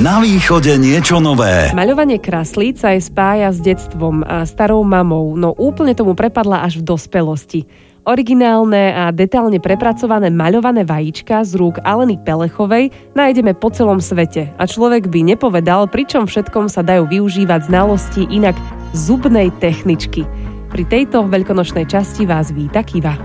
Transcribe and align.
Na 0.00 0.16
východe 0.16 0.80
niečo 0.80 1.20
nové. 1.20 1.76
Maľovanie 1.76 2.16
kraslíc 2.16 2.80
aj 2.80 3.12
spája 3.12 3.52
s 3.52 3.60
detstvom 3.60 4.24
a 4.24 4.48
starou 4.48 4.80
mamou, 4.80 5.36
no 5.36 5.52
úplne 5.52 5.92
tomu 5.92 6.16
prepadla 6.16 6.64
až 6.64 6.80
v 6.80 6.88
dospelosti. 6.88 7.68
Originálne 8.08 8.96
a 8.96 9.12
detálne 9.12 9.60
prepracované 9.60 10.32
maľované 10.32 10.88
vajíčka 10.88 11.44
z 11.44 11.52
rúk 11.60 11.84
Aleny 11.84 12.16
Pelechovej 12.16 12.88
nájdeme 13.12 13.52
po 13.52 13.68
celom 13.68 14.00
svete 14.00 14.56
a 14.56 14.64
človek 14.64 15.12
by 15.12 15.36
nepovedal, 15.36 15.84
pričom 15.84 16.24
všetkom 16.24 16.72
sa 16.72 16.80
dajú 16.80 17.04
využívať 17.04 17.68
znalosti 17.68 18.24
inak 18.32 18.56
zubnej 18.96 19.52
techničky. 19.60 20.24
Pri 20.72 20.88
tejto 20.88 21.28
veľkonočnej 21.28 21.84
časti 21.84 22.24
vás 22.24 22.56
víta 22.56 22.80
Kiva. 22.80 23.20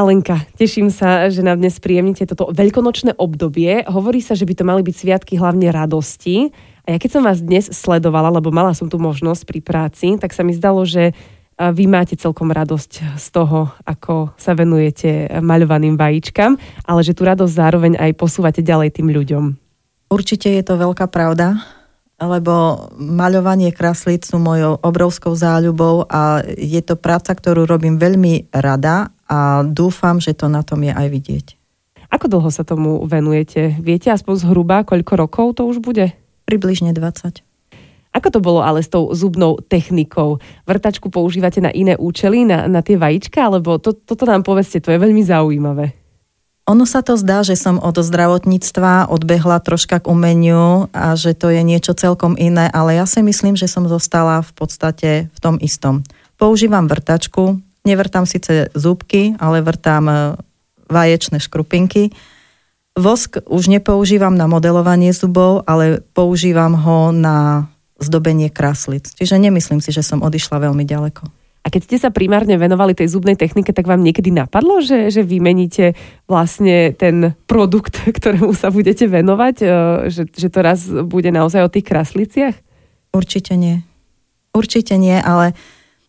Alenka, 0.00 0.48
teším 0.56 0.88
sa, 0.88 1.28
že 1.28 1.44
nám 1.44 1.60
dnes 1.60 1.76
príjemnite 1.76 2.24
toto 2.24 2.48
veľkonočné 2.56 3.20
obdobie. 3.20 3.84
Hovorí 3.84 4.24
sa, 4.24 4.32
že 4.32 4.48
by 4.48 4.56
to 4.56 4.64
mali 4.64 4.80
byť 4.80 4.96
sviatky 4.96 5.36
hlavne 5.36 5.68
radosti. 5.68 6.48
A 6.88 6.96
ja 6.96 6.98
keď 6.98 7.20
som 7.20 7.22
vás 7.28 7.44
dnes 7.44 7.68
sledovala, 7.68 8.32
lebo 8.32 8.48
mala 8.48 8.72
som 8.72 8.88
tu 8.88 8.96
možnosť 8.96 9.44
pri 9.44 9.60
práci, 9.60 10.16
tak 10.16 10.32
sa 10.32 10.40
mi 10.40 10.56
zdalo, 10.56 10.88
že 10.88 11.12
vy 11.60 11.84
máte 11.84 12.16
celkom 12.16 12.48
radosť 12.48 13.20
z 13.20 13.26
toho, 13.28 13.76
ako 13.84 14.32
sa 14.40 14.56
venujete 14.56 15.36
maľovaným 15.44 16.00
vajíčkam, 16.00 16.56
ale 16.88 17.00
že 17.04 17.12
tú 17.12 17.28
radosť 17.28 17.52
zároveň 17.52 17.92
aj 18.00 18.16
posúvate 18.16 18.64
ďalej 18.64 18.96
tým 18.96 19.12
ľuďom. 19.12 19.44
Určite 20.08 20.48
je 20.48 20.64
to 20.64 20.80
veľká 20.80 21.12
pravda, 21.12 21.60
lebo 22.16 22.88
maľovanie 22.96 23.68
kraslíc 23.76 24.24
sú 24.24 24.40
mojou 24.40 24.80
obrovskou 24.80 25.36
záľubou 25.36 26.08
a 26.08 26.40
je 26.56 26.80
to 26.80 26.96
práca, 26.96 27.36
ktorú 27.36 27.68
robím 27.68 28.00
veľmi 28.00 28.48
rada 28.56 29.12
a 29.30 29.62
dúfam, 29.62 30.18
že 30.18 30.34
to 30.34 30.50
na 30.50 30.66
tom 30.66 30.82
je 30.82 30.90
aj 30.90 31.06
vidieť. 31.06 31.46
Ako 32.10 32.26
dlho 32.26 32.50
sa 32.50 32.66
tomu 32.66 32.98
venujete? 33.06 33.78
Viete 33.78 34.10
aspoň 34.10 34.42
zhruba, 34.42 34.82
koľko 34.82 35.12
rokov 35.14 35.46
to 35.62 35.70
už 35.70 35.78
bude? 35.78 36.10
Približne 36.42 36.90
20. 36.90 37.46
Ako 38.10 38.28
to 38.34 38.42
bolo 38.42 38.66
ale 38.66 38.82
s 38.82 38.90
tou 38.90 39.06
zubnou 39.14 39.62
technikou? 39.62 40.42
Vrtačku 40.66 41.14
používate 41.14 41.62
na 41.62 41.70
iné 41.70 41.94
účely, 41.94 42.42
na, 42.42 42.66
na 42.66 42.82
tie 42.82 42.98
vajíčka, 42.98 43.38
alebo 43.38 43.78
to, 43.78 43.94
toto 43.94 44.26
nám 44.26 44.42
povedzte, 44.42 44.82
to 44.82 44.90
je 44.90 44.98
veľmi 44.98 45.22
zaujímavé. 45.22 45.94
Ono 46.66 46.82
sa 46.86 47.06
to 47.06 47.14
zdá, 47.14 47.46
že 47.46 47.54
som 47.54 47.78
od 47.78 47.98
zdravotníctva 47.98 49.10
odbehla 49.10 49.62
troška 49.62 50.02
k 50.02 50.10
umeniu 50.10 50.90
a 50.90 51.14
že 51.14 51.38
to 51.38 51.54
je 51.54 51.62
niečo 51.62 51.94
celkom 51.94 52.34
iné, 52.34 52.66
ale 52.70 52.98
ja 52.98 53.06
si 53.06 53.22
myslím, 53.22 53.54
že 53.54 53.70
som 53.70 53.86
zostala 53.86 54.42
v 54.42 54.52
podstate 54.58 55.10
v 55.30 55.38
tom 55.38 55.58
istom. 55.62 56.02
Používam 56.38 56.90
vrtačku, 56.90 57.58
Nevrtám 57.84 58.28
síce 58.28 58.68
zúbky, 58.76 59.34
ale 59.40 59.64
vrtám 59.64 60.04
e, 60.08 60.14
vaječné 60.92 61.40
škrupinky. 61.40 62.12
Vosk 62.98 63.40
už 63.48 63.72
nepoužívam 63.72 64.36
na 64.36 64.44
modelovanie 64.44 65.16
zubov, 65.16 65.64
ale 65.64 66.04
používam 66.12 66.76
ho 66.76 67.14
na 67.14 67.70
zdobenie 68.00 68.52
kráslic. 68.52 69.08
Čiže 69.16 69.40
nemyslím 69.40 69.80
si, 69.80 69.92
že 69.92 70.04
som 70.04 70.20
odišla 70.20 70.60
veľmi 70.68 70.84
ďaleko. 70.84 71.24
A 71.60 71.68
keď 71.68 71.80
ste 71.84 71.96
sa 72.00 72.08
primárne 72.08 72.56
venovali 72.56 72.96
tej 72.96 73.12
zubnej 73.12 73.36
technike, 73.36 73.76
tak 73.76 73.84
vám 73.84 74.00
niekedy 74.00 74.32
napadlo, 74.32 74.80
že, 74.80 75.12
že 75.12 75.20
vymeníte 75.20 75.92
vlastne 76.24 76.96
ten 76.96 77.36
produkt, 77.44 78.00
ktorému 78.16 78.52
sa 78.56 78.72
budete 78.72 79.08
venovať, 79.08 79.56
e, 79.60 79.66
že, 80.08 80.28
že 80.28 80.48
to 80.52 80.60
raz 80.60 80.84
bude 80.88 81.28
naozaj 81.28 81.64
o 81.64 81.72
tých 81.72 81.88
krasliciach? 81.88 82.56
Určite 83.12 83.56
nie. 83.56 83.84
Určite 84.50 84.98
nie, 84.98 85.16
ale 85.16 85.54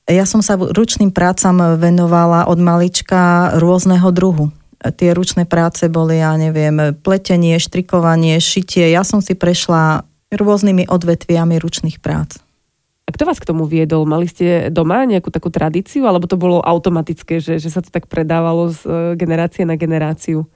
ja 0.09 0.25
som 0.25 0.41
sa 0.41 0.57
ručným 0.57 1.13
prácam 1.13 1.77
venovala 1.77 2.49
od 2.49 2.57
malička 2.57 3.53
rôzneho 3.61 4.09
druhu. 4.09 4.49
Tie 4.81 5.13
ručné 5.13 5.45
práce 5.45 5.85
boli, 5.85 6.17
ja 6.17 6.33
neviem, 6.33 6.97
pletenie, 7.05 7.61
štrikovanie, 7.61 8.41
šitie. 8.41 8.89
Ja 8.89 9.05
som 9.05 9.21
si 9.21 9.37
prešla 9.37 10.09
rôznymi 10.33 10.89
odvetviami 10.89 11.61
ručných 11.61 12.01
prác. 12.01 12.41
A 13.05 13.13
kto 13.13 13.29
vás 13.29 13.37
k 13.37 13.45
tomu 13.45 13.69
viedol? 13.69 14.09
Mali 14.09 14.25
ste 14.25 14.73
doma 14.73 15.05
nejakú 15.05 15.29
takú 15.29 15.53
tradíciu, 15.53 16.07
alebo 16.09 16.25
to 16.25 16.39
bolo 16.39 16.63
automatické, 16.63 17.37
že, 17.43 17.61
že 17.61 17.69
sa 17.69 17.83
to 17.83 17.93
tak 17.93 18.07
predávalo 18.07 18.71
z 18.71 18.79
e, 18.87 18.89
generácie 19.19 19.67
na 19.67 19.75
generáciu? 19.75 20.47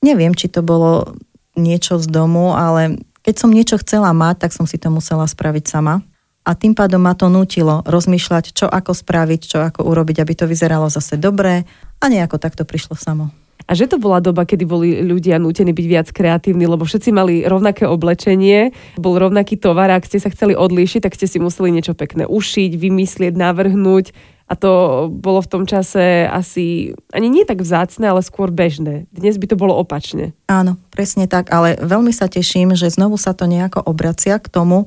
Neviem, 0.00 0.32
či 0.32 0.46
to 0.46 0.62
bolo 0.62 1.18
niečo 1.58 1.98
z 1.98 2.06
domu, 2.06 2.54
ale 2.54 3.02
keď 3.26 3.34
som 3.34 3.50
niečo 3.50 3.76
chcela 3.82 4.14
mať, 4.14 4.46
tak 4.46 4.54
som 4.54 4.64
si 4.70 4.78
to 4.78 4.88
musela 4.88 5.26
spraviť 5.26 5.64
sama 5.66 6.00
a 6.46 6.54
tým 6.54 6.78
pádom 6.78 7.02
ma 7.02 7.18
to 7.18 7.26
nutilo 7.26 7.82
rozmýšľať, 7.82 8.54
čo 8.54 8.70
ako 8.70 8.94
spraviť, 8.94 9.40
čo 9.42 9.58
ako 9.66 9.82
urobiť, 9.82 10.22
aby 10.22 10.32
to 10.38 10.46
vyzeralo 10.46 10.86
zase 10.86 11.18
dobré 11.18 11.66
a 11.98 12.04
nejako 12.06 12.38
takto 12.38 12.62
prišlo 12.62 12.94
samo. 12.94 13.34
A 13.66 13.74
že 13.74 13.90
to 13.90 13.98
bola 13.98 14.22
doba, 14.22 14.46
kedy 14.46 14.62
boli 14.62 15.02
ľudia 15.02 15.42
nútení 15.42 15.74
byť 15.74 15.86
viac 15.90 16.08
kreatívni, 16.14 16.70
lebo 16.70 16.86
všetci 16.86 17.10
mali 17.10 17.42
rovnaké 17.42 17.82
oblečenie, 17.82 18.70
bol 18.94 19.18
rovnaký 19.18 19.58
tovar, 19.58 19.90
ak 19.90 20.06
ste 20.06 20.22
sa 20.22 20.30
chceli 20.30 20.54
odlíšiť, 20.54 21.02
tak 21.02 21.18
ste 21.18 21.26
si 21.26 21.42
museli 21.42 21.74
niečo 21.74 21.98
pekné 21.98 22.30
ušiť, 22.30 22.78
vymyslieť, 22.78 23.34
navrhnúť. 23.34 24.14
A 24.46 24.54
to 24.54 24.70
bolo 25.10 25.42
v 25.42 25.50
tom 25.50 25.66
čase 25.66 26.30
asi 26.30 26.94
ani 27.10 27.26
nie 27.26 27.42
tak 27.42 27.58
vzácne, 27.58 28.06
ale 28.06 28.22
skôr 28.22 28.54
bežné. 28.54 29.10
Dnes 29.10 29.34
by 29.42 29.50
to 29.50 29.58
bolo 29.58 29.74
opačne. 29.74 30.38
Áno, 30.46 30.78
presne 30.94 31.26
tak, 31.26 31.50
ale 31.50 31.74
veľmi 31.82 32.14
sa 32.14 32.30
teším, 32.30 32.78
že 32.78 32.94
znovu 32.94 33.18
sa 33.18 33.34
to 33.34 33.50
nejako 33.50 33.82
obracia 33.82 34.38
k 34.38 34.46
tomu, 34.46 34.86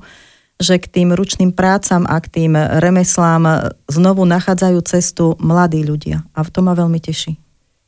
že 0.59 0.75
k 0.75 0.91
tým 0.91 1.15
ručným 1.15 1.55
prácam 1.55 2.03
a 2.03 2.19
k 2.19 2.27
tým 2.27 2.53
remeslám 2.55 3.71
znovu 3.87 4.27
nachádzajú 4.27 4.77
cestu 4.83 5.25
mladí 5.39 5.87
ľudia. 5.87 6.27
A 6.35 6.43
v 6.43 6.51
tom 6.51 6.67
ma 6.67 6.75
veľmi 6.75 6.99
teší. 6.99 7.39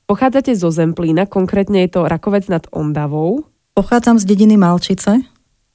Pochádzate 0.07 0.55
zo 0.55 0.71
Zemplína, 0.71 1.27
konkrétne 1.27 1.83
je 1.83 1.99
to 1.99 2.07
Rakovec 2.07 2.47
nad 2.47 2.63
Ondavou. 2.71 3.47
Pochádzam 3.75 4.19
z 4.19 4.27
dediny 4.27 4.59
Malčice 4.59 5.23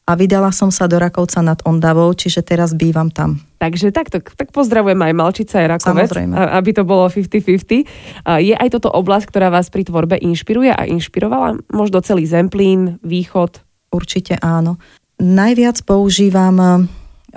a 0.06 0.12
vydala 0.12 0.52
som 0.52 0.68
sa 0.68 0.84
do 0.88 1.00
Rakovca 1.00 1.40
nad 1.40 1.60
Ondavou, 1.64 2.12
čiže 2.12 2.44
teraz 2.44 2.76
bývam 2.76 3.08
tam. 3.08 3.40
Takže 3.56 3.92
tak, 3.92 4.12
tak, 4.12 4.32
tak 4.36 4.52
pozdravujem 4.52 5.00
aj 5.00 5.12
Malčica, 5.16 5.64
aj 5.64 5.80
Rakovec, 5.80 6.12
Samozrejme. 6.12 6.32
aby 6.36 6.70
to 6.76 6.84
bolo 6.84 7.08
50-50. 7.08 7.88
Je 8.44 8.54
aj 8.56 8.68
toto 8.72 8.92
oblasť, 8.92 9.24
ktorá 9.32 9.48
vás 9.48 9.72
pri 9.72 9.88
tvorbe 9.88 10.20
inšpiruje 10.20 10.72
a 10.72 10.84
inšpirovala? 10.84 11.60
Možno 11.72 12.04
celý 12.04 12.28
Zemplín, 12.28 13.00
Východ? 13.00 13.64
Určite 13.88 14.36
áno. 14.40 14.76
Najviac 15.16 15.80
používam 15.84 16.56
eh, 16.60 16.72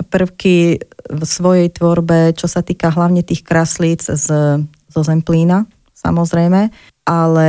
prvky 0.08 0.80
v 1.10 1.22
svojej 1.26 1.68
tvorbe, 1.72 2.32
čo 2.36 2.46
sa 2.46 2.62
týka 2.62 2.92
hlavne 2.92 3.24
tých 3.26 3.42
kraslíc 3.42 4.06
z, 4.06 4.26
zo 4.66 5.00
Zemplína, 5.02 5.66
samozrejme, 5.92 6.70
ale 7.04 7.48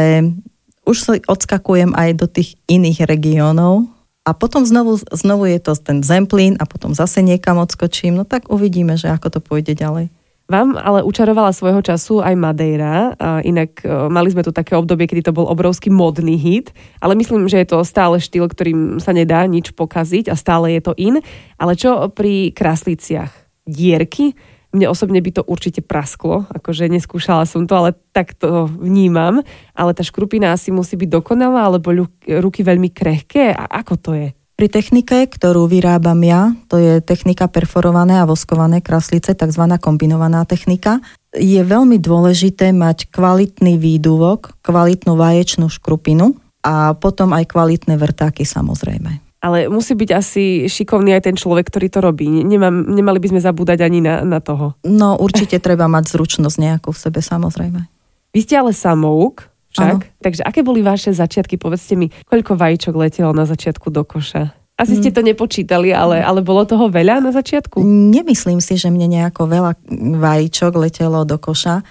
už 0.83 0.97
sa 0.97 1.13
odskakujem 1.15 1.93
aj 1.93 2.09
do 2.17 2.25
tých 2.25 2.57
iných 2.65 3.05
regiónov 3.05 3.85
a 4.25 4.33
potom 4.33 4.65
znovu, 4.65 4.97
znovu 5.13 5.45
je 5.49 5.59
to 5.61 5.73
ten 5.77 6.01
Zemplín 6.01 6.57
a 6.57 6.65
potom 6.65 6.93
zase 6.93 7.21
niekam 7.21 7.61
odskočím, 7.61 8.17
no 8.17 8.25
tak 8.25 8.49
uvidíme, 8.49 8.97
že 8.97 9.13
ako 9.13 9.27
to 9.37 9.39
pôjde 9.39 9.77
ďalej. 9.77 10.09
Vám 10.51 10.75
ale 10.75 10.99
učarovala 10.99 11.55
svojho 11.55 11.79
času 11.79 12.19
aj 12.19 12.35
Madeira, 12.35 13.15
inak 13.39 13.87
e, 13.87 14.11
mali 14.11 14.35
sme 14.35 14.43
tu 14.43 14.51
také 14.51 14.75
obdobie, 14.75 15.07
kedy 15.07 15.31
to 15.31 15.31
bol 15.31 15.47
obrovský 15.47 15.87
modný 15.87 16.35
hit, 16.35 16.75
ale 16.99 17.15
myslím, 17.15 17.47
že 17.47 17.63
je 17.63 17.71
to 17.71 17.87
stále 17.87 18.19
štýl, 18.19 18.51
ktorým 18.51 18.99
sa 18.99 19.15
nedá 19.15 19.47
nič 19.47 19.71
pokaziť 19.71 20.27
a 20.27 20.35
stále 20.35 20.75
je 20.75 20.81
to 20.83 20.91
in. 20.99 21.23
Ale 21.55 21.79
čo 21.79 22.11
pri 22.11 22.51
krasliciach? 22.51 23.31
Dierky? 23.63 24.35
Mne 24.75 24.91
osobne 24.91 25.23
by 25.23 25.39
to 25.39 25.47
určite 25.47 25.87
prasklo, 25.87 26.43
akože 26.51 26.91
neskúšala 26.91 27.47
som 27.47 27.63
to, 27.63 27.71
ale 27.71 27.95
tak 28.11 28.35
to 28.35 28.67
vnímam. 28.67 29.39
Ale 29.71 29.95
tá 29.95 30.03
škrupina 30.03 30.51
asi 30.51 30.75
musí 30.75 30.99
byť 30.99 31.15
dokonalá, 31.15 31.71
alebo 31.71 31.95
ruky 32.27 32.59
veľmi 32.59 32.91
krehké. 32.91 33.55
A 33.55 33.71
ako 33.71 33.93
to 33.95 34.11
je? 34.19 34.35
Pri 34.61 34.69
technike, 34.69 35.25
ktorú 35.25 35.65
vyrábam 35.65 36.21
ja, 36.21 36.53
to 36.69 36.77
je 36.77 37.01
technika 37.01 37.49
perforované 37.49 38.21
a 38.21 38.29
voskované 38.29 38.77
kraslice, 38.77 39.33
tzv. 39.33 39.63
kombinovaná 39.81 40.45
technika, 40.45 41.01
je 41.33 41.57
veľmi 41.65 41.97
dôležité 41.97 42.69
mať 42.69 43.09
kvalitný 43.09 43.81
výduvok, 43.81 44.61
kvalitnú 44.61 45.17
vaječnú 45.17 45.65
škrupinu 45.65 46.37
a 46.61 46.93
potom 46.93 47.33
aj 47.33 47.49
kvalitné 47.49 47.97
vrtáky 47.97 48.45
samozrejme. 48.45 49.41
Ale 49.41 49.65
musí 49.65 49.97
byť 49.97 50.09
asi 50.13 50.69
šikovný 50.69 51.17
aj 51.17 51.25
ten 51.25 51.33
človek, 51.33 51.65
ktorý 51.65 51.89
to 51.89 51.97
robí. 51.97 52.29
Nemám, 52.29 52.85
nemali 52.85 53.17
by 53.17 53.33
sme 53.33 53.41
zabúdať 53.41 53.81
ani 53.81 54.05
na, 54.05 54.21
na 54.21 54.45
toho. 54.45 54.77
No 54.85 55.17
určite 55.17 55.57
treba 55.57 55.89
mať 55.89 56.13
zručnosť 56.13 56.57
nejakú 56.61 56.93
v 56.93 57.01
sebe 57.01 57.17
samozrejme. 57.17 57.81
Vy 58.29 58.39
ste 58.45 58.61
ale 58.61 58.77
samouk, 58.77 59.50
však? 59.71 59.97
Ano. 60.03 60.19
Takže 60.19 60.41
aké 60.43 60.61
boli 60.61 60.83
vaše 60.83 61.15
začiatky? 61.15 61.55
Povedzte 61.55 61.95
mi, 61.95 62.11
koľko 62.27 62.59
vajíčok 62.59 62.93
letelo 62.95 63.31
na 63.31 63.47
začiatku 63.47 63.87
do 63.87 64.03
koša? 64.03 64.51
Asi 64.81 64.97
ste 64.97 65.13
mm. 65.13 65.15
to 65.15 65.21
nepočítali, 65.21 65.93
ale, 65.93 66.25
ale 66.25 66.41
bolo 66.41 66.65
toho 66.65 66.89
veľa 66.89 67.21
na 67.21 67.29
začiatku? 67.29 67.85
Nemyslím 67.85 68.57
si, 68.57 68.81
že 68.81 68.89
mne 68.89 69.13
nejako 69.13 69.45
veľa 69.45 69.71
vajíčok 70.17 70.73
letelo 70.73 71.21
do 71.21 71.37
koša. 71.37 71.85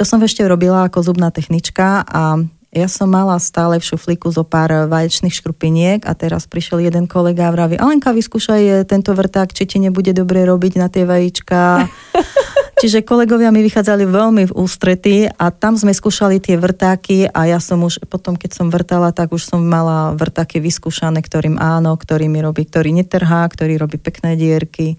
To 0.00 0.02
som 0.02 0.18
ešte 0.18 0.42
robila 0.42 0.90
ako 0.90 1.12
zubná 1.12 1.30
technička 1.30 2.02
a 2.02 2.42
ja 2.72 2.88
som 2.88 3.12
mala 3.12 3.36
stále 3.36 3.76
v 3.76 3.84
šuflíku 3.84 4.32
zo 4.32 4.48
pár 4.48 4.88
vaječných 4.88 5.36
škrupiniek 5.36 6.08
a 6.08 6.16
teraz 6.16 6.48
prišiel 6.48 6.80
jeden 6.80 7.04
kolega 7.04 7.46
a 7.46 7.54
vraví, 7.54 7.76
Alenka, 7.76 8.16
vyskúšaj 8.16 8.88
tento 8.88 9.12
vrták, 9.12 9.52
či 9.52 9.68
ti 9.68 9.76
nebude 9.76 10.16
dobre 10.16 10.42
robiť 10.48 10.80
na 10.80 10.88
tie 10.88 11.04
vajíčka. 11.04 11.84
Čiže 12.82 13.06
kolegovia 13.06 13.54
mi 13.54 13.62
vychádzali 13.62 14.10
veľmi 14.10 14.50
v 14.50 14.56
ústrety 14.58 15.30
a 15.30 15.54
tam 15.54 15.78
sme 15.78 15.94
skúšali 15.94 16.42
tie 16.42 16.58
vrtáky 16.58 17.30
a 17.30 17.46
ja 17.46 17.62
som 17.62 17.78
už 17.86 18.02
potom, 18.10 18.34
keď 18.34 18.58
som 18.58 18.74
vrtala, 18.74 19.14
tak 19.14 19.30
už 19.30 19.38
som 19.54 19.62
mala 19.62 20.18
vrtáky 20.18 20.58
vyskúšané, 20.58 21.22
ktorým 21.22 21.62
áno, 21.62 21.94
ktorý 21.94 22.26
mi 22.26 22.42
robí, 22.42 22.66
ktorý 22.66 22.90
netrhá, 22.90 23.46
ktorý 23.46 23.78
robí 23.78 24.02
pekné 24.02 24.34
dierky. 24.34 24.98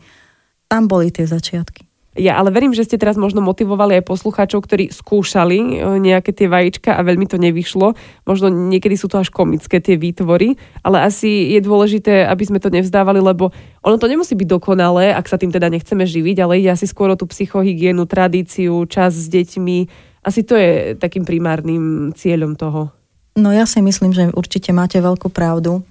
Tam 0.71 0.87
boli 0.87 1.11
tie 1.11 1.27
začiatky. 1.27 1.82
Ja 2.13 2.37
ale 2.37 2.53
verím, 2.53 2.77
že 2.77 2.85
ste 2.85 3.01
teraz 3.01 3.17
možno 3.17 3.41
motivovali 3.41 3.97
aj 3.97 4.05
poslucháčov, 4.05 4.69
ktorí 4.69 4.93
skúšali 4.93 5.57
e, 5.57 5.67
nejaké 5.97 6.29
tie 6.29 6.45
vajíčka 6.45 6.93
a 6.93 7.01
veľmi 7.01 7.25
to 7.25 7.41
nevyšlo. 7.41 7.97
Možno 8.29 8.53
niekedy 8.53 8.93
sú 8.93 9.09
to 9.09 9.17
až 9.17 9.33
komické 9.33 9.81
tie 9.81 9.97
výtvory, 9.97 10.53
ale 10.85 11.01
asi 11.01 11.57
je 11.57 11.59
dôležité, 11.65 12.29
aby 12.29 12.43
sme 12.45 12.61
to 12.61 12.69
nevzdávali, 12.69 13.17
lebo 13.17 13.49
ono 13.81 13.97
to 13.97 14.05
nemusí 14.05 14.37
byť 14.37 14.45
dokonalé, 14.45 15.09
ak 15.09 15.25
sa 15.25 15.41
tým 15.41 15.49
teda 15.49 15.73
nechceme 15.73 16.05
živiť, 16.05 16.37
ale 16.45 16.61
ide 16.61 16.69
asi 16.69 16.85
skôr 16.85 17.09
o 17.09 17.17
tú 17.17 17.25
psychohygienu, 17.25 18.05
tradíciu, 18.05 18.85
čas 18.85 19.17
s 19.17 19.25
deťmi. 19.33 19.77
Asi 20.21 20.45
to 20.45 20.53
je 20.53 20.93
takým 20.93 21.25
primárnym 21.25 22.13
cieľom 22.13 22.53
toho. 22.53 22.93
No 23.33 23.49
ja 23.49 23.65
si 23.65 23.81
myslím, 23.81 24.13
že 24.13 24.29
určite 24.37 24.69
máte 24.69 25.01
veľkú 25.01 25.33
pravdu, 25.33 25.81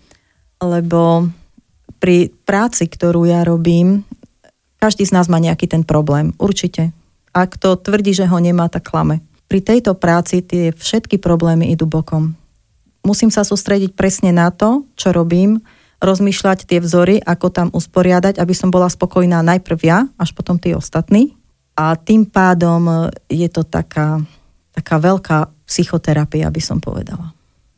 lebo 0.63 1.27
pri 1.99 2.31
práci, 2.47 2.87
ktorú 2.87 3.27
ja 3.27 3.43
robím, 3.43 4.07
každý 4.83 5.07
z 5.07 5.15
nás 5.15 5.31
má 5.31 5.39
nejaký 5.39 5.71
ten 5.71 5.87
problém, 5.87 6.35
určite. 6.43 6.91
Ak 7.31 7.55
to 7.55 7.79
tvrdí, 7.79 8.11
že 8.11 8.27
ho 8.27 8.39
nemá, 8.43 8.67
tak 8.67 8.91
klame. 8.91 9.23
Pri 9.47 9.63
tejto 9.63 9.95
práci 9.95 10.43
tie 10.43 10.75
všetky 10.75 11.23
problémy 11.23 11.71
idú 11.71 11.87
bokom. 11.87 12.35
Musím 13.07 13.31
sa 13.31 13.47
sústrediť 13.47 13.95
presne 13.95 14.35
na 14.35 14.51
to, 14.51 14.83
čo 14.99 15.15
robím, 15.15 15.63
rozmýšľať 16.03 16.67
tie 16.67 16.83
vzory, 16.83 17.23
ako 17.23 17.47
tam 17.55 17.69
usporiadať, 17.71 18.43
aby 18.43 18.55
som 18.59 18.75
bola 18.75 18.91
spokojná 18.91 19.39
najprv 19.47 19.79
ja, 19.87 20.11
až 20.19 20.35
potom 20.35 20.59
tí 20.59 20.75
ostatní. 20.75 21.39
A 21.79 21.95
tým 21.95 22.27
pádom 22.27 23.07
je 23.31 23.47
to 23.47 23.63
taká, 23.63 24.19
taká 24.75 24.99
veľká 24.99 25.47
psychoterapia, 25.63 26.51
by 26.51 26.59
som 26.59 26.83
povedala. 26.83 27.31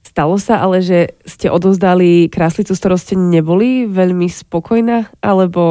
Stalo 0.08 0.40
sa 0.40 0.62
ale, 0.64 0.80
že 0.80 1.12
ste 1.28 1.52
odozdali 1.52 2.32
kráslicu, 2.32 2.72
s 2.72 2.80
ktorou 2.80 2.96
ste 2.96 3.18
neboli 3.18 3.84
veľmi 3.84 4.30
spokojná, 4.30 5.12
alebo 5.20 5.62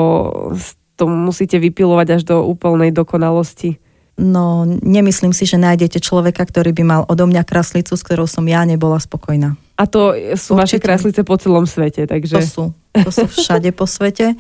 to 0.96 1.10
musíte 1.10 1.58
vypilovať 1.58 2.08
až 2.20 2.22
do 2.24 2.46
úplnej 2.46 2.94
dokonalosti? 2.94 3.82
No, 4.14 4.62
nemyslím 4.70 5.34
si, 5.34 5.50
že 5.50 5.58
nájdete 5.58 5.98
človeka, 5.98 6.46
ktorý 6.46 6.70
by 6.70 6.84
mal 6.86 7.02
odo 7.10 7.26
mňa 7.26 7.42
kraslicu, 7.50 7.98
s 7.98 8.06
ktorou 8.06 8.30
som 8.30 8.46
ja 8.46 8.62
nebola 8.62 9.02
spokojná. 9.02 9.58
A 9.74 9.90
to 9.90 10.14
sú 10.38 10.54
určite. 10.54 10.62
vaše 10.62 10.78
kraslice 10.78 11.22
po 11.26 11.34
celom 11.42 11.66
svete, 11.66 12.06
takže... 12.06 12.38
To 12.38 12.46
sú, 12.46 12.64
to 12.94 13.10
sú 13.10 13.26
všade 13.26 13.74
po 13.74 13.90
svete. 13.90 14.38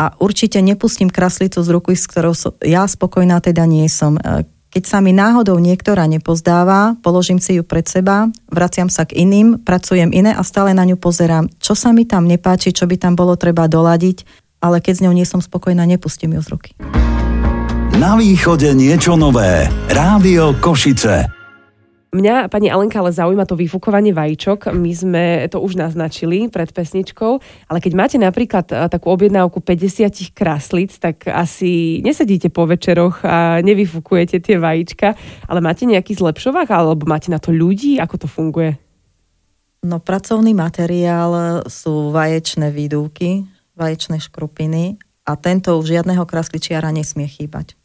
A 0.00 0.16
určite 0.16 0.64
nepustím 0.64 1.12
kraslicu 1.12 1.60
z 1.60 1.68
ruky, 1.68 1.92
s 1.92 2.08
ktorou 2.08 2.32
som, 2.32 2.56
ja 2.64 2.88
spokojná 2.88 3.36
teda 3.44 3.68
nie 3.68 3.84
som. 3.92 4.16
E, 4.16 4.48
keď 4.72 4.84
sa 4.88 5.04
mi 5.04 5.12
náhodou 5.12 5.60
niektorá 5.60 6.08
nepozdáva, 6.08 6.96
položím 7.04 7.40
si 7.40 7.60
ju 7.60 7.64
pred 7.64 7.84
seba, 7.84 8.32
vraciam 8.48 8.88
sa 8.88 9.04
k 9.04 9.24
iným, 9.24 9.60
pracujem 9.60 10.08
iné 10.08 10.32
a 10.32 10.40
stále 10.40 10.72
na 10.72 10.88
ňu 10.88 10.96
pozerám, 10.96 11.52
čo 11.60 11.76
sa 11.76 11.92
mi 11.92 12.08
tam 12.08 12.24
nepáči, 12.24 12.72
čo 12.72 12.88
by 12.88 12.96
tam 12.96 13.12
bolo 13.12 13.36
treba 13.36 13.68
doladiť 13.68 14.45
ale 14.60 14.80
keď 14.80 14.94
s 14.94 15.02
ňou 15.04 15.14
nie 15.14 15.26
som 15.28 15.40
spokojná, 15.40 15.84
nepustím 15.84 16.36
ju 16.36 16.42
z 16.42 16.48
ruky. 16.52 16.70
Na 17.96 18.12
východe 18.20 18.76
niečo 18.76 19.16
nové. 19.16 19.72
Rádio 19.88 20.52
Košice. 20.60 21.36
Mňa, 22.16 22.48
pani 22.48 22.72
Alenka, 22.72 23.02
ale 23.02 23.12
zaujíma 23.12 23.44
to 23.44 23.60
vyfúkovanie 23.60 24.16
vajíčok. 24.16 24.72
My 24.72 24.92
sme 24.96 25.24
to 25.52 25.60
už 25.60 25.76
naznačili 25.76 26.48
pred 26.48 26.72
pesničkou, 26.72 27.32
ale 27.68 27.78
keď 27.82 27.92
máte 27.92 28.16
napríklad 28.16 28.68
eh, 28.72 28.88
takú 28.88 29.12
objednávku 29.12 29.60
50 29.60 30.32
kraslíc, 30.32 30.96
tak 30.96 31.28
asi 31.28 32.00
nesedíte 32.00 32.48
po 32.48 32.64
večeroch 32.64 33.20
a 33.20 33.60
nevyfúkujete 33.60 34.40
tie 34.40 34.56
vajíčka, 34.56 35.12
ale 35.44 35.60
máte 35.60 35.84
nejaký 35.84 36.16
zlepšovák 36.16 36.72
alebo 36.72 37.04
máte 37.04 37.28
na 37.28 37.36
to 37.36 37.52
ľudí? 37.52 38.00
Ako 38.00 38.16
to 38.16 38.28
funguje? 38.30 38.80
No, 39.84 40.00
pracovný 40.00 40.56
materiál 40.56 41.62
sú 41.68 42.10
vaječné 42.16 42.72
výduvky, 42.72 43.55
vaječné 43.76 44.18
škrupiny 44.18 44.96
a 45.28 45.36
tento 45.36 45.76
už 45.76 45.92
žiadneho 45.92 46.24
krasličiara 46.24 46.90
nesmie 46.90 47.28
chýbať. 47.28 47.76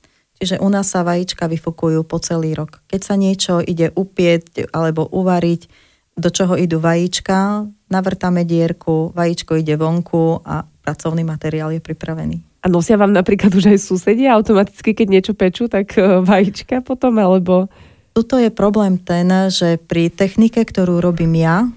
Čiže 0.42 0.58
u 0.58 0.74
nás 0.74 0.90
sa 0.90 1.06
vajíčka 1.06 1.46
vyfukujú 1.46 2.02
po 2.02 2.18
celý 2.18 2.58
rok. 2.58 2.82
Keď 2.90 3.02
sa 3.06 3.14
niečo 3.14 3.62
ide 3.62 3.94
upieť 3.94 4.74
alebo 4.74 5.06
uvariť, 5.06 5.92
do 6.18 6.30
čoho 6.34 6.58
idú 6.58 6.82
vajíčka, 6.82 7.70
navrtame 7.94 8.42
dierku, 8.44 9.14
vajíčko 9.14 9.62
ide 9.62 9.78
vonku 9.78 10.42
a 10.44 10.66
pracovný 10.66 11.22
materiál 11.22 11.72
je 11.78 11.82
pripravený. 11.84 12.38
A 12.62 12.70
nosia 12.70 12.98
vám 12.98 13.14
napríklad 13.14 13.54
už 13.54 13.74
aj 13.74 13.80
susedia 13.82 14.38
automaticky, 14.38 14.94
keď 14.94 15.08
niečo 15.10 15.34
pečú, 15.34 15.66
tak 15.66 15.98
e, 15.98 16.22
vajíčka 16.22 16.86
potom, 16.86 17.18
alebo... 17.18 17.70
Tuto 18.12 18.36
je 18.36 18.52
problém 18.52 19.00
ten, 19.00 19.32
že 19.48 19.80
pri 19.80 20.12
technike, 20.12 20.60
ktorú 20.60 21.00
robím 21.00 21.32
ja, 21.32 21.72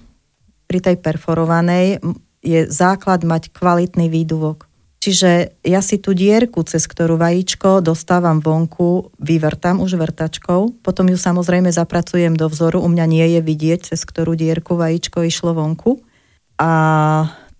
pri 0.67 0.83
tej 0.83 0.99
perforovanej, 0.99 2.03
je 2.45 2.69
základ 2.69 3.25
mať 3.25 3.49
kvalitný 3.49 4.07
výduvok. 4.07 4.69
Čiže 5.05 5.61
ja 5.61 5.85
si 5.85 6.01
tú 6.01 6.17
dierku, 6.17 6.65
cez 6.65 6.89
ktorú 6.89 7.21
vajíčko 7.21 7.77
dostávam 7.77 8.41
vonku, 8.41 9.13
vyvrtam 9.21 9.77
už 9.77 10.01
vrtačkou, 10.01 10.81
potom 10.81 11.05
ju 11.09 11.17
samozrejme 11.17 11.69
zapracujem 11.69 12.33
do 12.33 12.49
vzoru, 12.49 12.81
u 12.81 12.89
mňa 12.89 13.05
nie 13.05 13.25
je 13.37 13.41
vidieť, 13.45 13.93
cez 13.93 14.01
ktorú 14.01 14.33
dierku 14.33 14.73
vajíčko 14.73 15.21
išlo 15.21 15.53
vonku. 15.53 16.01
A 16.57 16.71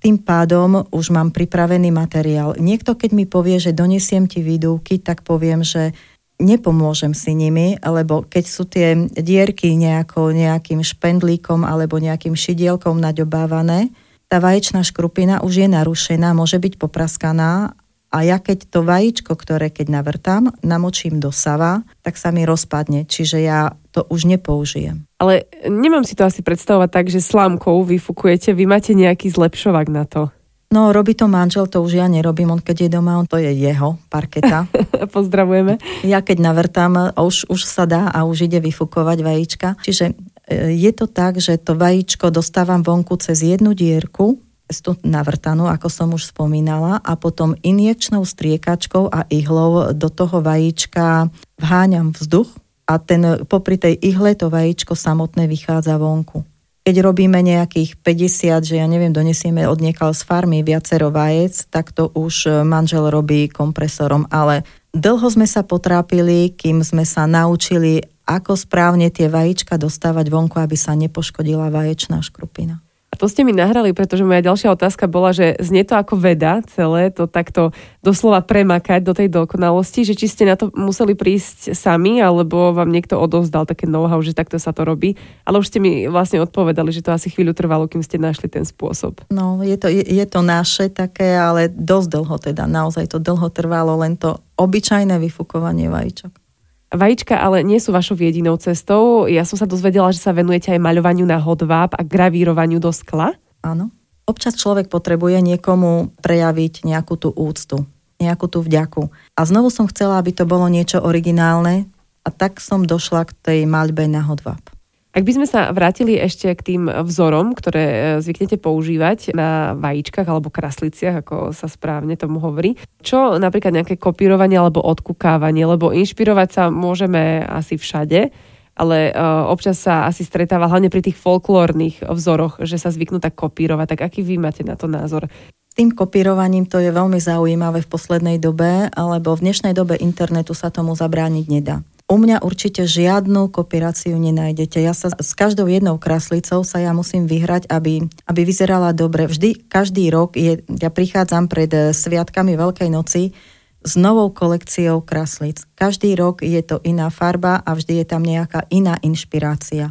tým 0.01 0.21
pádom 0.25 0.89
už 0.89 1.13
mám 1.13 1.29
pripravený 1.29 1.93
materiál. 1.93 2.57
Niekto, 2.57 2.97
keď 2.97 3.13
mi 3.13 3.29
povie, 3.29 3.61
že 3.61 3.77
donesiem 3.77 4.25
ti 4.25 4.41
výduvky, 4.41 5.01
tak 5.05 5.21
poviem, 5.21 5.61
že 5.61 5.93
nepomôžem 6.41 7.13
si 7.13 7.37
nimi, 7.37 7.77
lebo 7.77 8.25
keď 8.25 8.45
sú 8.45 8.65
tie 8.65 8.97
dierky 9.13 9.73
nejako, 9.77 10.33
nejakým 10.33 10.81
špendlíkom 10.81 11.61
alebo 11.61 12.01
nejakým 12.01 12.33
šidielkom 12.33 12.97
naďobávané, 12.99 13.93
tá 14.35 14.43
vaječná 14.43 14.83
škrupina 14.83 15.39
už 15.47 15.63
je 15.63 15.67
narušená, 15.71 16.35
môže 16.35 16.59
byť 16.59 16.75
popraskaná 16.75 17.71
a 18.11 18.17
ja 18.27 18.35
keď 18.35 18.67
to 18.67 18.83
vajíčko, 18.83 19.31
ktoré 19.31 19.71
keď 19.71 19.95
navrtám, 19.95 20.51
namočím 20.59 21.23
do 21.23 21.31
sava, 21.31 21.87
tak 22.03 22.19
sa 22.19 22.35
mi 22.35 22.43
rozpadne, 22.43 23.07
čiže 23.07 23.39
ja 23.39 23.79
to 23.95 24.03
už 24.11 24.27
nepoužijem. 24.27 25.07
Ale 25.23 25.47
nemám 25.71 26.03
si 26.03 26.19
to 26.19 26.27
asi 26.27 26.43
predstavovať 26.43 26.89
tak, 26.91 27.07
že 27.07 27.23
slámkou 27.23 27.79
vyfukujete, 27.87 28.51
vy 28.51 28.67
máte 28.67 28.91
nejaký 28.91 29.31
zlepšovák 29.31 29.87
na 29.87 30.03
to. 30.03 30.27
No, 30.75 30.91
robí 30.91 31.15
to 31.15 31.31
manžel, 31.31 31.71
to 31.71 31.79
už 31.79 31.95
ja 31.95 32.11
nerobím, 32.11 32.51
on 32.51 32.59
keď 32.59 32.75
je 32.75 32.89
doma, 32.91 33.15
on 33.15 33.23
to 33.31 33.39
je 33.39 33.55
jeho 33.55 33.95
parketa. 34.11 34.67
Pozdravujeme. 35.15 35.79
Ja 36.03 36.19
keď 36.19 36.43
navrtám, 36.43 37.15
už, 37.15 37.47
už 37.47 37.63
sa 37.63 37.87
dá 37.87 38.11
a 38.11 38.27
už 38.27 38.51
ide 38.51 38.59
vyfukovať 38.59 39.17
vajíčka. 39.23 39.79
Čiže 39.79 40.34
je 40.53 40.91
to 40.93 41.05
tak, 41.09 41.41
že 41.41 41.57
to 41.57 41.73
vajíčko 41.73 42.29
dostávam 42.29 42.85
vonku 42.85 43.17
cez 43.17 43.41
jednu 43.41 43.73
dierku, 43.73 44.37
tú 44.81 44.97
navrtanú, 45.05 45.69
ako 45.69 45.87
som 45.93 46.09
už 46.13 46.33
spomínala, 46.33 46.97
a 47.05 47.13
potom 47.13 47.53
injekčnou 47.61 48.25
striekačkou 48.25 49.13
a 49.13 49.29
ihlou 49.29 49.93
do 49.93 50.09
toho 50.09 50.41
vajíčka 50.41 51.29
vháňam 51.61 52.13
vzduch 52.17 52.49
a 52.89 52.97
ten, 52.97 53.45
popri 53.45 53.77
tej 53.77 53.97
ihle 54.01 54.33
to 54.33 54.49
vajíčko 54.49 54.97
samotné 54.97 55.45
vychádza 55.45 55.97
vonku. 56.01 56.41
Keď 56.85 57.01
robíme 57.01 57.41
nejakých 57.41 57.97
50, 57.97 58.61
že 58.61 58.75
ja 58.77 58.85
neviem, 58.85 59.09
donesieme 59.09 59.65
od 59.65 59.81
z 59.81 60.21
farmy 60.21 60.61
viacero 60.61 61.09
vajec, 61.09 61.73
tak 61.73 61.89
to 61.89 62.13
už 62.13 62.61
manžel 62.61 63.09
robí 63.09 63.49
kompresorom, 63.49 64.29
ale 64.29 64.61
dlho 64.93 65.25
sme 65.25 65.49
sa 65.49 65.65
potrápili, 65.65 66.53
kým 66.53 66.85
sme 66.85 67.01
sa 67.01 67.25
naučili 67.25 68.05
ako 68.25 68.57
správne 68.57 69.13
tie 69.13 69.29
vajíčka 69.29 69.77
dostávať 69.77 70.33
vonku, 70.33 70.57
aby 70.57 70.73
sa 70.73 70.97
nepoškodila 70.97 71.69
vaječná 71.69 72.21
škrupina. 72.25 72.85
A 73.15 73.15
to 73.15 73.31
ste 73.31 73.47
mi 73.47 73.55
nahrali, 73.55 73.95
pretože 73.95 74.27
moja 74.27 74.43
ďalšia 74.43 74.75
otázka 74.75 75.07
bola, 75.07 75.31
že 75.31 75.55
znie 75.63 75.87
to 75.87 75.95
ako 75.95 76.19
veda 76.19 76.59
celé, 76.67 77.07
to 77.15 77.31
takto 77.31 77.71
doslova 78.03 78.43
premakať 78.43 78.99
do 78.99 79.15
tej 79.15 79.31
dokonalosti, 79.31 80.03
že 80.03 80.19
či 80.19 80.27
ste 80.27 80.43
na 80.43 80.59
to 80.59 80.67
museli 80.75 81.15
prísť 81.15 81.71
sami, 81.71 82.19
alebo 82.19 82.75
vám 82.75 82.91
niekto 82.91 83.15
odovzdal 83.15 83.63
také 83.63 83.87
know-how, 83.87 84.19
že 84.19 84.35
takto 84.35 84.59
sa 84.59 84.75
to 84.75 84.83
robí. 84.83 85.15
Ale 85.47 85.63
už 85.63 85.71
ste 85.71 85.79
mi 85.79 86.11
vlastne 86.11 86.43
odpovedali, 86.43 86.91
že 86.91 87.07
to 87.07 87.15
asi 87.15 87.31
chvíľu 87.31 87.55
trvalo, 87.55 87.87
kým 87.87 88.03
ste 88.03 88.19
našli 88.19 88.51
ten 88.51 88.67
spôsob. 88.67 89.23
No, 89.31 89.63
je 89.63 89.79
to, 89.79 89.87
je, 89.87 90.03
je 90.03 90.25
to 90.27 90.43
naše 90.43 90.91
také, 90.91 91.39
ale 91.39 91.71
dosť 91.71 92.19
dlho 92.19 92.35
teda, 92.35 92.67
naozaj 92.67 93.15
to 93.15 93.23
dlho 93.23 93.47
trvalo, 93.47 93.95
len 93.95 94.19
to 94.19 94.43
obyčajné 94.59 95.15
vyfukovanie 95.23 95.87
vajíčok. 95.87 96.44
Vajíčka 96.93 97.41
ale 97.41 97.65
nie 97.65 97.81
sú 97.81 97.89
vašou 97.89 98.13
jedinou 98.13 98.55
cestou. 98.61 99.25
Ja 99.25 99.41
som 99.41 99.57
sa 99.57 99.65
dozvedela, 99.65 100.13
že 100.13 100.21
sa 100.21 100.35
venujete 100.35 100.69
aj 100.69 100.83
maľovaniu 100.83 101.25
na 101.25 101.41
hodváb 101.41 101.97
a 101.97 102.01
gravírovaniu 102.05 102.77
do 102.77 102.93
skla. 102.93 103.33
Áno. 103.65 103.89
Občas 104.25 104.57
človek 104.57 104.89
potrebuje 104.89 105.41
niekomu 105.41 106.13
prejaviť 106.21 106.85
nejakú 106.85 107.13
tú 107.17 107.29
úctu, 107.33 107.85
nejakú 108.17 108.49
tú 108.49 108.61
vďaku. 108.61 109.09
A 109.37 109.41
znovu 109.45 109.69
som 109.69 109.85
chcela, 109.89 110.17
aby 110.17 110.33
to 110.33 110.49
bolo 110.49 110.65
niečo 110.65 111.01
originálne 111.01 111.85
a 112.25 112.29
tak 112.33 112.57
som 112.57 112.85
došla 112.85 113.29
k 113.29 113.31
tej 113.45 113.59
maľbe 113.69 114.09
na 114.09 114.25
hodváb. 114.25 114.74
Ak 115.15 115.23
by 115.23 115.31
sme 115.31 115.47
sa 115.47 115.71
vrátili 115.71 116.19
ešte 116.19 116.51
k 116.51 116.75
tým 116.75 116.91
vzorom, 116.91 117.55
ktoré 117.55 117.85
e, 117.87 117.99
zvyknete 118.19 118.59
používať 118.59 119.31
na 119.31 119.71
vajíčkach 119.71 120.27
alebo 120.27 120.51
krasliciach, 120.51 121.23
ako 121.23 121.55
sa 121.55 121.71
správne 121.71 122.19
tomu 122.19 122.43
hovorí, 122.43 122.75
čo 122.99 123.39
napríklad 123.39 123.79
nejaké 123.79 123.95
kopírovanie 123.95 124.59
alebo 124.59 124.83
odkukávanie, 124.83 125.63
lebo 125.63 125.95
inšpirovať 125.95 126.49
sa 126.51 126.63
môžeme 126.67 127.47
asi 127.47 127.79
všade, 127.79 128.27
ale 128.75 129.15
uh, 129.15 129.47
občas 129.47 129.79
sa 129.79 130.03
asi 130.03 130.27
stretáva 130.27 130.67
hlavne 130.67 130.91
pri 130.91 130.99
tých 130.99 131.15
folklórnych 131.15 132.03
vzoroch, 132.03 132.59
že 132.59 132.75
sa 132.75 132.91
zvyknú 132.91 133.23
tak 133.23 133.39
kopírovať. 133.39 133.95
Tak 133.95 134.11
aký 134.11 134.19
vy 134.19 134.35
máte 134.35 134.67
na 134.67 134.75
to 134.75 134.91
názor? 134.91 135.31
Tým 135.79 135.95
kopírovaním 135.95 136.67
to 136.67 136.83
je 136.83 136.91
veľmi 136.91 137.15
zaujímavé 137.15 137.87
v 137.87 137.91
poslednej 137.91 138.35
dobe, 138.35 138.91
alebo 138.91 139.31
v 139.31 139.47
dnešnej 139.47 139.71
dobe 139.71 139.95
internetu 139.95 140.51
sa 140.51 140.67
tomu 140.67 140.91
zabrániť 140.91 141.45
nedá. 141.47 141.87
U 142.05 142.21
mňa 142.21 142.45
určite 142.45 142.85
žiadnu 142.85 143.49
kopíráciu 143.49 144.13
nenájdete. 144.21 144.77
Ja 144.77 144.93
sa 144.93 145.09
s 145.09 145.33
každou 145.33 145.65
jednou 145.65 145.97
kraslicou 145.97 146.61
sa 146.61 146.77
ja 146.77 146.93
musím 146.93 147.25
vyhrať, 147.25 147.65
aby, 147.65 148.05
aby 148.29 148.41
vyzerala 148.45 148.93
dobre. 148.93 149.25
Vždy, 149.25 149.65
každý 149.65 150.13
rok, 150.13 150.37
je, 150.37 150.61
ja 150.69 150.93
prichádzam 150.93 151.49
pred 151.49 151.73
eh, 151.73 151.97
sviatkami 151.97 152.53
Veľkej 152.53 152.89
noci 152.93 153.33
s 153.81 153.97
novou 153.97 154.29
kolekciou 154.29 155.01
kraslic. 155.01 155.65
Každý 155.73 156.13
rok 156.13 156.45
je 156.45 156.61
to 156.61 156.77
iná 156.85 157.09
farba 157.09 157.65
a 157.65 157.73
vždy 157.73 158.01
je 158.01 158.05
tam 158.05 158.21
nejaká 158.21 158.69
iná 158.69 159.01
inšpirácia. 159.01 159.89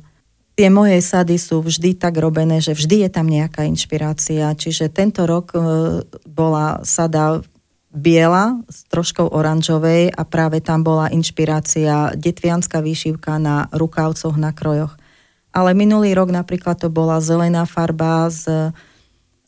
Tie 0.55 0.71
moje 0.71 1.03
sady 1.03 1.35
sú 1.35 1.67
vždy 1.67 1.99
tak 1.99 2.15
robené, 2.15 2.63
že 2.63 2.79
vždy 2.79 3.07
je 3.07 3.11
tam 3.11 3.27
nejaká 3.27 3.67
inšpirácia. 3.67 4.55
Čiže 4.55 4.87
tento 4.87 5.27
rok 5.27 5.51
eh, 5.51 5.63
bola 6.31 6.79
sada 6.87 7.43
biela 7.95 8.59
s 8.67 8.85
troškou 8.91 9.31
oranžovej 9.31 10.11
a 10.11 10.23
práve 10.27 10.59
tam 10.59 10.83
bola 10.83 11.09
inšpirácia 11.09 12.13
detvianská 12.19 12.83
výšivka 12.83 13.39
na 13.39 13.71
rukavcoch, 13.71 14.35
na 14.35 14.51
krojoch. 14.51 14.99
Ale 15.55 15.71
minulý 15.73 16.19
rok 16.19 16.35
napríklad 16.35 16.75
to 16.83 16.91
bola 16.91 17.23
zelená 17.23 17.63
farba 17.63 18.27
s, 18.27 18.51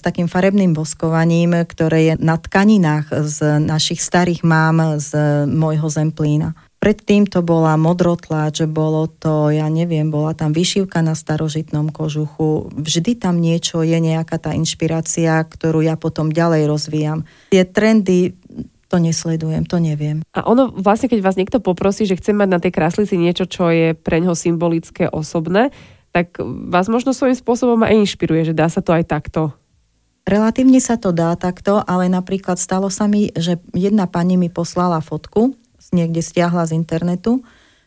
takým 0.06 0.30
farebným 0.30 0.70
boskovaním, 0.70 1.66
ktoré 1.66 1.98
je 2.06 2.14
na 2.22 2.38
tkaninách 2.38 3.26
z 3.26 3.58
našich 3.58 3.98
starých 3.98 4.46
mám 4.46 5.02
z 5.02 5.42
môjho 5.50 5.90
zemplína. 5.90 6.54
Predtým 6.86 7.26
to 7.26 7.42
bola 7.42 7.74
modrotláč, 7.74 8.62
bolo 8.70 9.10
to, 9.10 9.50
ja 9.50 9.66
neviem, 9.66 10.06
bola 10.06 10.38
tam 10.38 10.54
vyšívka 10.54 11.02
na 11.02 11.18
starožitnom 11.18 11.90
kožuchu. 11.90 12.70
Vždy 12.78 13.18
tam 13.18 13.42
niečo 13.42 13.82
je, 13.82 13.98
nejaká 13.98 14.38
tá 14.38 14.54
inšpirácia, 14.54 15.42
ktorú 15.42 15.82
ja 15.82 15.98
potom 15.98 16.30
ďalej 16.30 16.70
rozvíjam. 16.70 17.26
Tie 17.50 17.66
trendy 17.66 18.38
to 18.86 19.02
nesledujem, 19.02 19.66
to 19.66 19.82
neviem. 19.82 20.22
A 20.30 20.46
ono 20.46 20.70
vlastne, 20.70 21.10
keď 21.10 21.26
vás 21.26 21.34
niekto 21.34 21.58
poprosí, 21.58 22.06
že 22.06 22.22
chce 22.22 22.30
mať 22.30 22.54
na 22.54 22.62
tej 22.62 22.70
kráslici 22.70 23.18
niečo, 23.18 23.50
čo 23.50 23.66
je 23.66 23.98
pre 23.98 24.22
ňoho 24.22 24.38
symbolické, 24.38 25.10
osobné, 25.10 25.74
tak 26.14 26.38
vás 26.70 26.86
možno 26.86 27.10
svojím 27.10 27.34
spôsobom 27.34 27.82
aj 27.82 27.98
inšpiruje, 27.98 28.54
že 28.54 28.54
dá 28.54 28.70
sa 28.70 28.78
to 28.78 28.94
aj 28.94 29.10
takto. 29.10 29.50
Relatívne 30.22 30.78
sa 30.78 30.94
to 30.94 31.10
dá 31.10 31.34
takto, 31.34 31.82
ale 31.82 32.06
napríklad 32.06 32.62
stalo 32.62 32.94
sa 32.94 33.10
mi, 33.10 33.34
že 33.34 33.58
jedna 33.74 34.06
pani 34.06 34.38
mi 34.38 34.54
poslala 34.54 35.02
fotku 35.02 35.65
niekde 35.92 36.22
stiahla 36.22 36.66
z 36.66 36.78
internetu, 36.78 37.42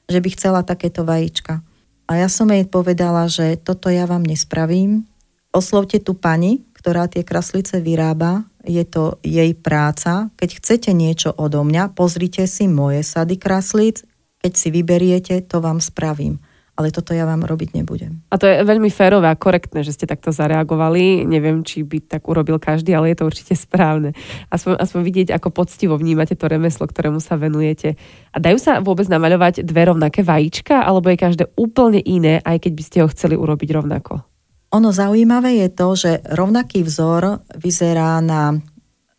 že 0.06 0.20
by 0.20 0.30
chcela 0.36 0.62
takéto 0.62 1.08
vajíčka. 1.08 1.64
A 2.10 2.12
ja 2.18 2.28
som 2.32 2.50
jej 2.50 2.66
povedala, 2.66 3.30
že 3.30 3.60
toto 3.60 3.88
ja 3.94 4.10
vám 4.10 4.26
nespravím. 4.26 5.06
Oslovte 5.54 6.02
tú 6.02 6.18
pani, 6.18 6.66
ktorá 6.74 7.06
tie 7.10 7.22
kraslice 7.22 7.82
vyrába, 7.82 8.46
je 8.66 8.82
to 8.86 9.22
jej 9.22 9.54
práca. 9.54 10.34
Keď 10.38 10.50
chcete 10.62 10.90
niečo 10.94 11.30
odo 11.34 11.62
mňa, 11.62 11.94
pozrite 11.94 12.50
si 12.50 12.66
moje 12.66 13.06
sady 13.06 13.38
kraslíc, 13.38 14.06
keď 14.42 14.52
si 14.58 14.68
vyberiete, 14.74 15.36
to 15.46 15.62
vám 15.62 15.84
spravím 15.84 16.42
ale 16.80 16.96
toto 16.96 17.12
ja 17.12 17.28
vám 17.28 17.44
robiť 17.44 17.76
nebudem. 17.76 18.24
A 18.32 18.40
to 18.40 18.48
je 18.48 18.64
veľmi 18.64 18.88
férové 18.88 19.28
a 19.28 19.36
korektné, 19.36 19.84
že 19.84 19.92
ste 19.92 20.08
takto 20.08 20.32
zareagovali. 20.32 21.28
Neviem, 21.28 21.68
či 21.68 21.84
by 21.84 22.08
tak 22.08 22.24
urobil 22.32 22.56
každý, 22.56 22.96
ale 22.96 23.12
je 23.12 23.20
to 23.20 23.28
určite 23.28 23.52
správne. 23.60 24.16
Aspoň, 24.48 24.80
aspoň 24.80 25.02
vidieť, 25.04 25.30
ako 25.36 25.52
poctivo 25.52 26.00
vnímate 26.00 26.40
to 26.40 26.48
remeslo, 26.48 26.88
ktorému 26.88 27.20
sa 27.20 27.36
venujete. 27.36 28.00
A 28.32 28.40
dajú 28.40 28.56
sa 28.56 28.80
vôbec 28.80 29.12
namaľovať 29.12 29.68
dve 29.68 29.92
rovnaké 29.92 30.24
vajíčka, 30.24 30.80
alebo 30.80 31.12
je 31.12 31.20
každé 31.20 31.44
úplne 31.60 32.00
iné, 32.00 32.40
aj 32.48 32.64
keď 32.64 32.72
by 32.72 32.84
ste 32.88 32.98
ho 33.04 33.12
chceli 33.12 33.36
urobiť 33.36 33.70
rovnako? 33.76 34.24
Ono 34.72 34.90
zaujímavé 34.96 35.68
je 35.68 35.70
to, 35.76 35.88
že 36.00 36.12
rovnaký 36.32 36.88
vzor 36.88 37.44
vyzerá 37.60 38.24
na 38.24 38.56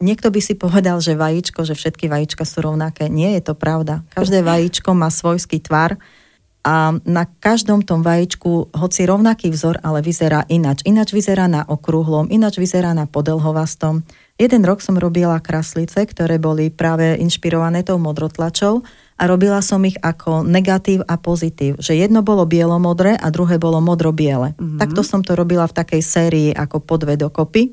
Niekto 0.01 0.33
by 0.33 0.41
si 0.41 0.57
povedal, 0.57 0.97
že 1.05 1.13
vajíčko, 1.13 1.61
že 1.69 1.77
všetky 1.77 2.09
vajíčka 2.09 2.49
sú 2.49 2.65
rovnaké. 2.65 3.13
Nie 3.13 3.37
je 3.37 3.53
to 3.53 3.53
pravda. 3.53 4.01
Každé 4.17 4.41
vajíčko 4.41 4.97
má 4.97 5.13
svojský 5.13 5.61
tvar 5.61 6.01
a 6.61 6.93
na 7.09 7.25
každom 7.25 7.81
tom 7.81 8.05
vajíčku, 8.05 8.77
hoci 8.77 9.09
rovnaký 9.09 9.49
vzor, 9.49 9.81
ale 9.81 10.05
vyzerá 10.05 10.45
inač. 10.53 10.85
Inač 10.85 11.17
vyzerá 11.17 11.49
na 11.49 11.65
okrúhlom, 11.65 12.29
inač 12.29 12.61
vyzerá 12.61 12.93
na 12.93 13.09
podelhovastom. 13.09 14.05
Jeden 14.37 14.65
rok 14.65 14.85
som 14.85 14.97
robila 14.97 15.41
kraslice, 15.41 16.05
ktoré 16.05 16.37
boli 16.37 16.69
práve 16.69 17.17
inšpirované 17.17 17.81
tou 17.85 17.97
modrotlačou 17.97 18.85
a 19.21 19.23
robila 19.29 19.61
som 19.61 19.81
ich 19.85 19.97
ako 20.01 20.45
negatív 20.45 21.05
a 21.05 21.21
pozitív. 21.21 21.81
Že 21.81 22.09
jedno 22.09 22.21
bolo 22.21 22.49
bielomodré 22.49 23.17
a 23.17 23.29
druhé 23.33 23.61
bolo 23.61 23.81
modro-biele. 23.85 24.57
Mm-hmm. 24.57 24.81
Takto 24.81 25.01
som 25.05 25.21
to 25.21 25.37
robila 25.37 25.69
v 25.69 25.77
takej 25.77 26.03
sérii 26.05 26.49
ako 26.53 26.81
po 26.85 26.97
dve 27.01 27.21
dokopy. 27.21 27.73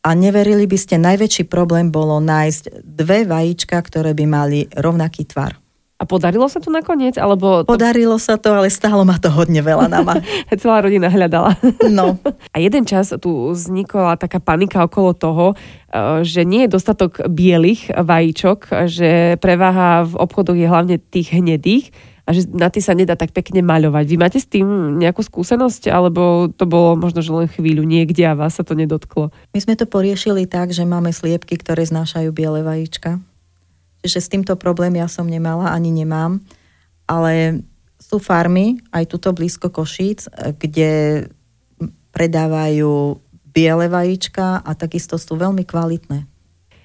A 0.00 0.16
neverili 0.16 0.64
by 0.64 0.78
ste, 0.80 0.96
najväčší 0.96 1.46
problém 1.46 1.92
bolo 1.92 2.18
nájsť 2.18 2.82
dve 2.82 3.28
vajíčka, 3.28 3.76
ktoré 3.78 4.16
by 4.16 4.24
mali 4.26 4.58
rovnaký 4.72 5.28
tvar. 5.28 5.60
A 6.00 6.08
podarilo 6.08 6.48
sa 6.48 6.64
to 6.64 6.72
nakoniec? 6.72 7.20
Alebo 7.20 7.60
to... 7.60 7.76
Podarilo 7.76 8.16
sa 8.16 8.40
to, 8.40 8.56
ale 8.56 8.72
stálo 8.72 9.04
ma 9.04 9.20
to 9.20 9.28
hodne 9.28 9.60
veľa 9.60 9.92
nama. 9.92 10.16
Celá 10.60 10.80
rodina 10.80 11.12
hľadala. 11.12 11.60
no. 11.92 12.16
A 12.50 12.56
jeden 12.56 12.88
čas 12.88 13.12
tu 13.20 13.52
vznikla 13.52 14.16
taká 14.16 14.40
panika 14.40 14.80
okolo 14.88 15.12
toho, 15.12 15.46
eh, 15.52 16.24
že 16.24 16.48
nie 16.48 16.64
je 16.64 16.72
dostatok 16.72 17.28
bielých 17.28 17.92
vajíčok, 17.92 18.88
že 18.88 19.36
preváha 19.44 20.08
v 20.08 20.14
obchodoch 20.16 20.56
je 20.56 20.64
hlavne 20.64 20.96
tých 20.96 21.36
hnedých 21.36 21.92
a 22.24 22.32
že 22.32 22.48
na 22.48 22.72
tie 22.72 22.80
sa 22.80 22.96
nedá 22.96 23.18
tak 23.18 23.36
pekne 23.36 23.60
maľovať. 23.60 24.04
Vy 24.06 24.16
máte 24.16 24.38
s 24.40 24.48
tým 24.48 24.96
nejakú 25.02 25.20
skúsenosť, 25.20 25.90
alebo 25.92 26.48
to 26.48 26.64
bolo 26.64 26.96
možno, 26.96 27.20
že 27.20 27.34
len 27.34 27.50
chvíľu 27.50 27.84
niekde 27.84 28.24
a 28.24 28.38
vás 28.38 28.56
sa 28.56 28.64
to 28.64 28.78
nedotklo? 28.78 29.34
My 29.50 29.58
sme 29.60 29.74
to 29.76 29.84
poriešili 29.84 30.46
tak, 30.46 30.70
že 30.70 30.86
máme 30.86 31.10
sliepky, 31.10 31.58
ktoré 31.58 31.84
znášajú 31.84 32.30
biele 32.30 32.62
vajíčka 32.62 33.20
Čiže 34.00 34.18
s 34.20 34.32
týmto 34.32 34.54
problém 34.56 34.96
ja 34.96 35.08
som 35.08 35.28
nemala, 35.28 35.72
ani 35.72 35.92
nemám. 35.92 36.40
Ale 37.04 37.64
sú 38.00 38.16
farmy, 38.18 38.80
aj 38.90 39.06
tuto 39.12 39.30
blízko 39.36 39.68
Košíc, 39.68 40.26
kde 40.58 41.24
predávajú 42.10 43.20
biele 43.50 43.86
vajíčka 43.90 44.62
a 44.62 44.70
takisto 44.74 45.18
sú 45.18 45.38
veľmi 45.38 45.62
kvalitné. 45.66 46.26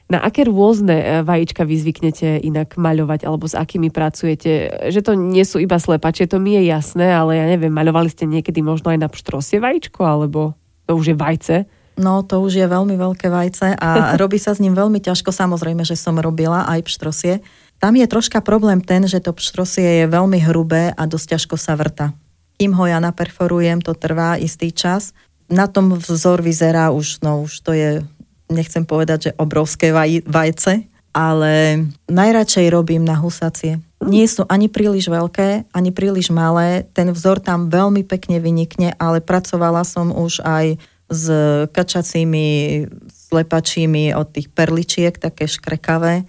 Na 0.06 0.22
aké 0.22 0.46
rôzne 0.46 1.02
e, 1.02 1.06
vajíčka 1.26 1.66
vy 1.66 1.82
zvyknete 1.82 2.38
inak 2.46 2.78
maľovať, 2.78 3.26
alebo 3.26 3.50
s 3.50 3.58
akými 3.58 3.90
pracujete? 3.90 4.70
Že 4.94 5.02
to 5.02 5.12
nie 5.18 5.42
sú 5.42 5.58
iba 5.58 5.82
slepačie, 5.82 6.30
to 6.30 6.38
mi 6.38 6.54
je 6.62 6.70
jasné, 6.70 7.10
ale 7.10 7.42
ja 7.42 7.46
neviem, 7.50 7.74
maľovali 7.74 8.14
ste 8.14 8.30
niekedy 8.30 8.62
možno 8.62 8.94
aj 8.94 9.02
na 9.02 9.10
pštrosie 9.10 9.58
vajíčko, 9.58 10.06
alebo 10.06 10.54
to 10.86 10.94
už 10.94 11.10
je 11.10 11.16
vajce? 11.18 11.56
No, 11.96 12.28
to 12.28 12.44
už 12.44 12.60
je 12.60 12.68
veľmi 12.68 13.00
veľké 13.00 13.32
vajce 13.32 13.80
a 13.80 13.90
robí 14.22 14.36
sa 14.36 14.52
s 14.52 14.60
ním 14.60 14.76
veľmi 14.76 15.00
ťažko. 15.00 15.32
Samozrejme, 15.32 15.88
že 15.88 15.96
som 15.96 16.20
robila 16.20 16.68
aj 16.68 16.84
pštrosie. 16.84 17.40
Tam 17.80 17.96
je 17.96 18.08
troška 18.08 18.40
problém 18.40 18.80
ten, 18.80 19.04
že 19.08 19.20
to 19.20 19.36
pštrosie 19.36 20.04
je 20.04 20.06
veľmi 20.08 20.40
hrubé 20.44 20.96
a 20.96 21.04
dosť 21.08 21.36
ťažko 21.36 21.56
sa 21.60 21.76
vrta. 21.76 22.16
Kým 22.56 22.72
ho 22.72 22.88
ja 22.88 23.04
naperforujem, 23.04 23.84
to 23.84 23.92
trvá 23.96 24.40
istý 24.40 24.72
čas. 24.72 25.12
Na 25.52 25.68
tom 25.68 26.00
vzor 26.00 26.40
vyzerá 26.40 26.90
už, 26.96 27.20
no 27.20 27.44
už 27.44 27.60
to 27.62 27.76
je, 27.76 28.00
nechcem 28.48 28.88
povedať, 28.88 29.30
že 29.30 29.32
obrovské 29.36 29.92
vaj, 29.92 30.24
vajce, 30.24 30.88
ale 31.12 31.84
najradšej 32.12 32.68
robím 32.72 33.04
na 33.04 33.20
husacie. 33.20 33.80
Nie 34.04 34.28
sú 34.28 34.44
ani 34.52 34.68
príliš 34.68 35.08
veľké, 35.08 35.72
ani 35.72 35.90
príliš 35.96 36.32
malé. 36.32 36.88
Ten 36.92 37.12
vzor 37.12 37.40
tam 37.40 37.72
veľmi 37.72 38.04
pekne 38.04 38.44
vynikne, 38.44 38.92
ale 39.00 39.24
pracovala 39.24 39.88
som 39.88 40.12
už 40.12 40.44
aj 40.44 40.80
s 41.10 41.26
kačacími 41.70 42.48
slepačími 43.10 44.14
od 44.18 44.28
tých 44.32 44.50
perličiek, 44.50 45.14
také 45.18 45.46
škrekavé, 45.50 46.26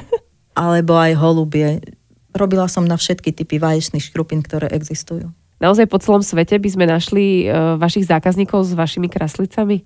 alebo 0.58 0.98
aj 0.98 1.12
holubie. 1.18 1.82
Robila 2.30 2.70
som 2.70 2.86
na 2.86 2.94
všetky 2.94 3.34
typy 3.34 3.58
vaječných 3.58 4.06
škrupín, 4.06 4.42
ktoré 4.42 4.70
existujú. 4.70 5.30
Naozaj 5.60 5.86
po 5.92 6.00
celom 6.00 6.24
svete 6.24 6.56
by 6.56 6.68
sme 6.72 6.86
našli 6.88 7.44
uh, 7.44 7.76
vašich 7.76 8.08
zákazníkov 8.08 8.64
s 8.64 8.72
vašimi 8.72 9.12
kraslicami? 9.12 9.84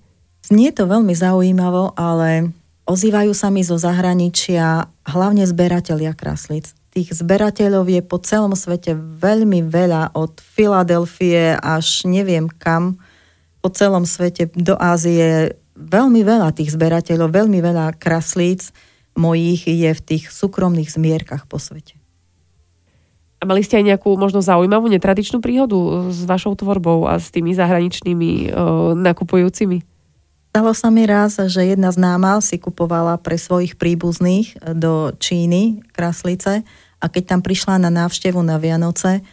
Nie 0.52 0.70
to 0.70 0.86
veľmi 0.86 1.10
zaujímavo, 1.16 1.96
ale 1.96 2.52
ozývajú 2.84 3.32
sa 3.32 3.48
mi 3.48 3.64
zo 3.64 3.80
zahraničia 3.80 4.86
hlavne 5.08 5.42
zberatelia 5.48 6.12
kraslic. 6.12 6.70
Tých 6.94 7.10
zberateľov 7.10 7.90
je 7.90 8.00
po 8.06 8.22
celom 8.22 8.54
svete 8.54 8.94
veľmi 8.94 9.66
veľa, 9.66 10.14
od 10.14 10.38
Filadelfie 10.38 11.58
až 11.58 12.06
neviem 12.06 12.46
kam 12.46 13.02
po 13.64 13.72
celom 13.72 14.04
svete 14.04 14.52
do 14.52 14.76
Ázie 14.76 15.56
veľmi 15.72 16.20
veľa 16.20 16.52
tých 16.52 16.76
zberateľov, 16.76 17.32
veľmi 17.32 17.64
veľa 17.64 17.96
kraslíc 17.96 18.68
mojich 19.16 19.64
je 19.64 19.88
v 19.88 20.00
tých 20.04 20.28
súkromných 20.28 20.92
zmierkach 20.92 21.48
po 21.48 21.56
svete. 21.56 21.96
A 23.40 23.48
mali 23.48 23.64
ste 23.64 23.80
aj 23.80 23.96
nejakú 23.96 24.20
možno 24.20 24.44
zaujímavú, 24.44 24.92
netradičnú 24.92 25.40
príhodu 25.40 26.12
s 26.12 26.28
vašou 26.28 26.52
tvorbou 26.60 27.08
a 27.08 27.16
s 27.16 27.32
tými 27.32 27.56
zahraničnými 27.56 28.52
uh, 28.52 28.92
nakupujúcimi? 28.96 29.80
Stalo 30.52 30.70
sa 30.76 30.88
mi 30.92 31.02
raz, 31.08 31.40
že 31.40 31.66
jedna 31.66 31.88
známa 31.90 32.38
si 32.44 32.60
kupovala 32.60 33.18
pre 33.18 33.34
svojich 33.34 33.80
príbuzných 33.80 34.76
do 34.76 35.10
Číny 35.16 35.82
kraslice 35.90 36.62
a 37.00 37.04
keď 37.10 37.36
tam 37.36 37.40
prišla 37.42 37.82
na 37.82 37.90
návštevu 37.90 38.38
na 38.38 38.60
Vianoce, 38.60 39.24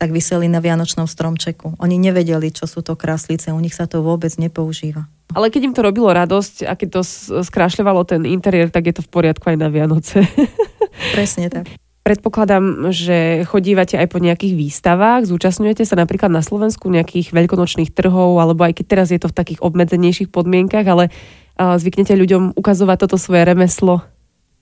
tak 0.00 0.16
vyseli 0.16 0.48
na 0.48 0.64
Vianočnom 0.64 1.04
stromčeku. 1.04 1.76
Oni 1.76 2.00
nevedeli, 2.00 2.48
čo 2.48 2.64
sú 2.64 2.80
to 2.80 2.96
kraslice, 2.96 3.52
u 3.52 3.60
nich 3.60 3.76
sa 3.76 3.84
to 3.84 4.00
vôbec 4.00 4.32
nepoužíva. 4.40 5.04
Ale 5.36 5.52
keď 5.52 5.60
im 5.68 5.74
to 5.76 5.84
robilo 5.84 6.08
radosť 6.08 6.64
a 6.64 6.72
keď 6.72 6.88
to 6.96 7.02
skrášľovalo 7.44 8.08
ten 8.08 8.24
interiér, 8.24 8.72
tak 8.72 8.88
je 8.88 8.96
to 8.96 9.04
v 9.04 9.12
poriadku 9.12 9.52
aj 9.52 9.60
na 9.60 9.68
Vianoce. 9.68 10.24
Presne 11.14 11.52
tak. 11.52 11.68
Predpokladám, 12.00 12.90
že 12.96 13.44
chodívate 13.44 14.00
aj 14.00 14.08
po 14.08 14.24
nejakých 14.24 14.56
výstavách, 14.56 15.28
zúčastňujete 15.28 15.84
sa 15.84 16.00
napríklad 16.00 16.32
na 16.32 16.40
Slovensku 16.40 16.88
nejakých 16.88 17.36
veľkonočných 17.36 17.92
trhov, 17.92 18.40
alebo 18.40 18.64
aj 18.64 18.80
keď 18.80 18.86
teraz 18.88 19.08
je 19.12 19.20
to 19.20 19.28
v 19.28 19.36
takých 19.36 19.60
obmedzenejších 19.60 20.32
podmienkach, 20.32 20.88
ale 20.88 21.12
zvyknete 21.60 22.16
ľuďom 22.16 22.56
ukazovať 22.56 23.04
toto 23.04 23.20
svoje 23.20 23.44
remeslo? 23.44 24.00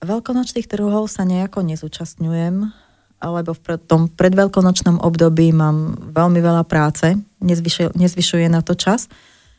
Veľkonočných 0.02 0.66
trhov 0.66 1.06
sa 1.06 1.22
nejako 1.22 1.62
nezúčastňujem, 1.62 2.74
alebo 3.18 3.54
v 3.54 3.78
tom 3.82 4.06
predveľkonočnom 4.08 5.02
období 5.02 5.50
mám 5.50 5.98
veľmi 6.14 6.38
veľa 6.38 6.64
práce, 6.66 7.18
nezvyšuje, 7.42 7.98
nezvyšuje 7.98 8.46
na 8.46 8.62
to 8.62 8.78
čas. 8.78 9.10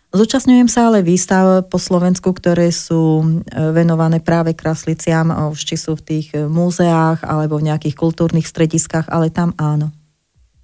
Zúčastňujem 0.10 0.66
sa 0.66 0.90
ale 0.90 1.06
výstav 1.06 1.70
po 1.70 1.78
Slovensku, 1.78 2.34
ktoré 2.34 2.74
sú 2.74 3.22
e, 3.22 3.26
venované 3.70 4.18
práve 4.18 4.58
krasliciam, 4.58 5.30
už 5.54 5.60
či 5.62 5.78
sú 5.78 5.94
v 5.94 6.06
tých 6.06 6.28
e, 6.34 6.50
múzeách 6.50 7.22
alebo 7.22 7.62
v 7.62 7.70
nejakých 7.70 7.94
kultúrnych 7.94 8.50
strediskách, 8.50 9.06
ale 9.06 9.30
tam 9.30 9.54
áno. 9.62 9.94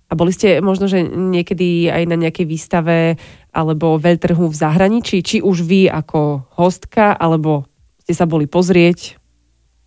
A 0.09 0.17
boli 0.17 0.33
ste 0.33 0.65
možno, 0.65 0.89
že 0.89 1.05
niekedy 1.05 1.93
aj 1.93 2.03
na 2.09 2.17
nejakej 2.17 2.45
výstave 2.45 2.97
alebo 3.53 4.01
veľtrhu 4.01 4.49
v 4.49 4.55
zahraničí, 4.57 5.21
či 5.21 5.37
už 5.45 5.61
vy 5.61 5.93
ako 5.93 6.49
hostka, 6.57 7.13
alebo 7.13 7.69
ste 8.01 8.17
sa 8.17 8.25
boli 8.25 8.49
pozrieť? 8.49 9.17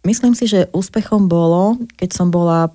Myslím 0.06 0.38
si, 0.38 0.46
že 0.46 0.70
úspechom 0.70 1.26
bolo, 1.26 1.82
keď 1.98 2.10
som 2.14 2.30
bola 2.30 2.70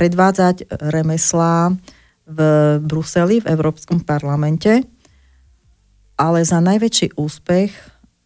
predvádzať 0.00 0.72
remeslá 0.88 1.76
v 2.24 2.38
Bruseli, 2.80 3.44
v 3.44 3.50
Európskom 3.52 4.00
parlamente 4.00 4.88
ale 6.20 6.44
za 6.44 6.60
najväčší 6.60 7.16
úspech 7.16 7.72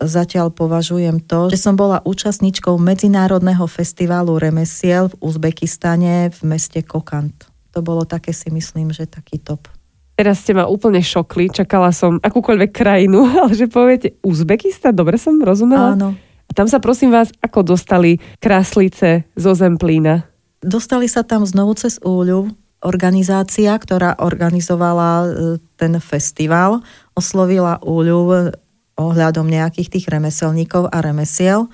zatiaľ 0.03 0.51
považujem 0.51 1.23
to, 1.23 1.55
že 1.55 1.63
som 1.63 1.79
bola 1.79 2.03
účastníčkou 2.03 2.75
Medzinárodného 2.75 3.63
festivalu 3.71 4.43
remesiel 4.43 5.15
v 5.15 5.19
Uzbekistane 5.23 6.35
v 6.35 6.41
meste 6.43 6.83
Kokant. 6.83 7.47
To 7.71 7.81
bolo 7.87 8.03
také 8.03 8.35
si 8.35 8.51
myslím, 8.51 8.91
že 8.91 9.07
taký 9.07 9.39
top. 9.39 9.71
Teraz 10.19 10.43
ste 10.43 10.55
ma 10.59 10.67
úplne 10.67 11.03
šokli, 11.03 11.51
čakala 11.55 11.95
som 11.95 12.19
akúkoľvek 12.19 12.71
krajinu, 12.75 13.23
ale 13.47 13.55
že 13.55 13.71
poviete 13.71 14.19
Uzbekistan, 14.27 14.99
dobre 14.99 15.15
som 15.15 15.39
rozumela? 15.39 15.95
Áno. 15.95 16.19
A 16.45 16.51
tam 16.51 16.67
sa 16.67 16.83
prosím 16.83 17.15
vás, 17.15 17.31
ako 17.39 17.79
dostali 17.79 18.19
kráslice 18.43 19.31
zo 19.39 19.55
Zemplína? 19.55 20.34
Dostali 20.65 21.13
sa 21.13 21.21
tam 21.21 21.45
znovu 21.45 21.77
cez 21.77 22.01
Úľu, 22.01 22.49
organizácia, 22.81 23.77
ktorá 23.77 24.17
organizovala 24.17 25.11
e, 25.21 25.27
ten 25.77 25.93
festival, 26.01 26.81
oslovila 27.13 27.81
Úľu 27.85 28.53
ohľadom 28.97 29.45
nejakých 29.45 29.93
tých 29.93 30.07
remeselníkov 30.09 30.89
a 30.89 31.05
remesiel. 31.05 31.69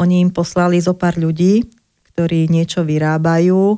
Oni 0.00 0.24
im 0.24 0.32
poslali 0.32 0.80
zo 0.80 0.96
pár 0.96 1.20
ľudí, 1.20 1.68
ktorí 2.12 2.48
niečo 2.48 2.80
vyrábajú 2.80 3.76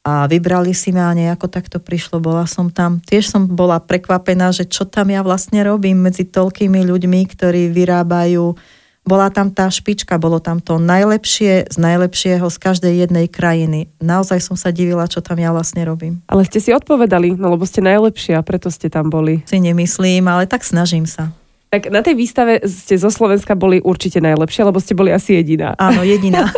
a 0.00 0.24
vybrali 0.24 0.72
si 0.72 0.90
ma 0.96 1.12
a 1.12 1.16
nejako 1.16 1.46
takto 1.52 1.78
prišlo. 1.78 2.20
Bola 2.24 2.48
som 2.48 2.72
tam, 2.72 3.04
tiež 3.04 3.28
som 3.28 3.44
bola 3.44 3.80
prekvapená, 3.80 4.50
že 4.50 4.64
čo 4.64 4.88
tam 4.88 5.12
ja 5.12 5.20
vlastne 5.20 5.60
robím 5.60 6.00
medzi 6.00 6.24
toľkými 6.24 6.84
ľuďmi, 6.88 7.20
ktorí 7.36 7.68
vyrábajú 7.68 8.56
bola 9.04 9.32
tam 9.32 9.50
tá 9.50 9.66
špička, 9.72 10.20
bolo 10.20 10.38
tam 10.38 10.60
to 10.60 10.76
najlepšie 10.76 11.66
z 11.72 11.76
najlepšieho 11.80 12.46
z 12.46 12.56
každej 12.60 12.94
jednej 13.06 13.26
krajiny. 13.26 13.88
Naozaj 13.98 14.38
som 14.44 14.56
sa 14.60 14.70
divila, 14.70 15.08
čo 15.08 15.24
tam 15.24 15.40
ja 15.40 15.50
vlastne 15.50 15.82
robím. 15.82 16.20
Ale 16.28 16.44
ste 16.44 16.60
si 16.60 16.70
odpovedali, 16.70 17.34
no 17.34 17.50
lebo 17.56 17.64
ste 17.64 17.80
najlepšie 17.80 18.36
a 18.36 18.44
preto 18.44 18.68
ste 18.68 18.92
tam 18.92 19.08
boli. 19.08 19.42
Si 19.48 19.58
nemyslím, 19.58 20.28
ale 20.28 20.44
tak 20.44 20.62
snažím 20.62 21.08
sa. 21.08 21.32
Tak 21.70 21.86
na 21.86 22.02
tej 22.02 22.18
výstave 22.18 22.66
ste 22.66 22.98
zo 22.98 23.14
Slovenska 23.14 23.54
boli 23.54 23.78
určite 23.78 24.18
najlepšie, 24.18 24.66
lebo 24.66 24.82
ste 24.82 24.98
boli 24.98 25.14
asi 25.14 25.38
jediná. 25.38 25.78
Áno, 25.78 26.02
jediná. 26.02 26.50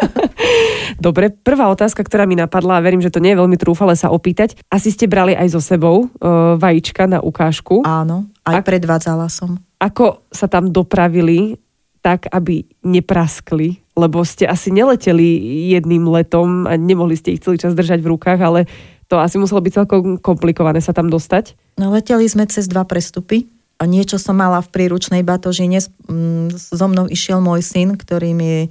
Dobre, 0.97 1.29
prvá 1.29 1.69
otázka, 1.69 2.01
ktorá 2.01 2.25
mi 2.25 2.33
napadla, 2.33 2.81
a 2.81 2.85
verím, 2.85 3.05
že 3.05 3.13
to 3.13 3.21
nie 3.21 3.37
je 3.37 3.41
veľmi 3.45 3.61
trúfale 3.61 3.93
sa 3.93 4.09
opýtať. 4.09 4.57
Asi 4.73 4.89
ste 4.89 5.05
brali 5.05 5.37
aj 5.37 5.53
so 5.53 5.61
sebou 5.61 6.09
uh, 6.09 6.57
vajíčka 6.57 7.05
na 7.05 7.21
ukážku. 7.21 7.85
Áno, 7.85 8.25
aj 8.49 8.65
Ak... 8.65 8.65
predvádzala 8.65 9.29
som. 9.29 9.61
Ako 9.77 10.25
sa 10.33 10.49
tam 10.49 10.73
dopravili 10.73 11.61
tak, 12.03 12.27
aby 12.35 12.67
nepraskli, 12.83 13.79
lebo 13.95 14.27
ste 14.27 14.51
asi 14.51 14.75
neleteli 14.75 15.39
jedným 15.73 16.05
letom 16.11 16.67
a 16.67 16.75
nemohli 16.75 17.15
ste 17.15 17.39
ich 17.39 17.43
celý 17.47 17.63
čas 17.63 17.79
držať 17.79 18.03
v 18.03 18.11
rukách, 18.19 18.41
ale 18.43 18.61
to 19.07 19.23
asi 19.23 19.39
muselo 19.39 19.63
byť 19.63 19.73
celkom 19.73 20.19
komplikované 20.19 20.83
sa 20.83 20.91
tam 20.91 21.09
dostať. 21.09 21.55
No 21.79 21.95
leteli 21.95 22.27
sme 22.27 22.51
cez 22.51 22.67
dva 22.67 22.83
prestupy 22.83 23.47
niečo 23.87 24.19
som 24.19 24.39
mala 24.39 24.63
v 24.63 24.71
príručnej 24.71 25.23
batožine. 25.27 25.83
Mm, 26.07 26.55
so 26.55 26.87
mnou 26.87 27.11
išiel 27.11 27.43
môj 27.43 27.63
syn, 27.65 27.99
ktorý 27.99 28.35
mi 28.35 28.71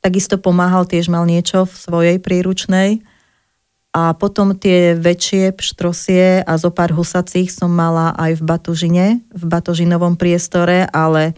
takisto 0.00 0.38
pomáhal, 0.38 0.86
tiež 0.86 1.10
mal 1.10 1.26
niečo 1.26 1.66
v 1.66 1.74
svojej 1.74 2.16
príručnej. 2.22 3.02
A 3.96 4.12
potom 4.12 4.52
tie 4.52 4.92
väčšie 4.92 5.56
pštrosie 5.56 6.44
a 6.44 6.52
zo 6.60 6.68
pár 6.68 6.92
husacích 6.92 7.48
som 7.48 7.72
mala 7.72 8.12
aj 8.20 8.36
v 8.36 8.42
batožine, 8.44 9.06
v 9.32 9.44
batožinovom 9.48 10.20
priestore, 10.20 10.84
ale 10.92 11.32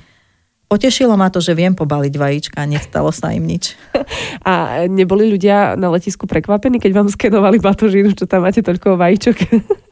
Potešilo 0.69 1.17
ma 1.17 1.33
to, 1.33 1.41
že 1.41 1.57
viem 1.57 1.73
pobaliť 1.73 2.13
vajíčka 2.13 2.69
nestalo 2.69 3.09
sa 3.09 3.33
im 3.33 3.49
nič. 3.49 3.73
A 4.45 4.85
neboli 4.85 5.25
ľudia 5.25 5.81
na 5.81 5.89
letisku 5.89 6.29
prekvapení, 6.29 6.77
keď 6.77 6.93
vám 6.93 7.09
skenovali 7.09 7.57
batožínu, 7.57 8.13
čo 8.13 8.29
tam 8.29 8.45
máte 8.45 8.61
toľko 8.61 9.01
vajíčok? 9.01 9.37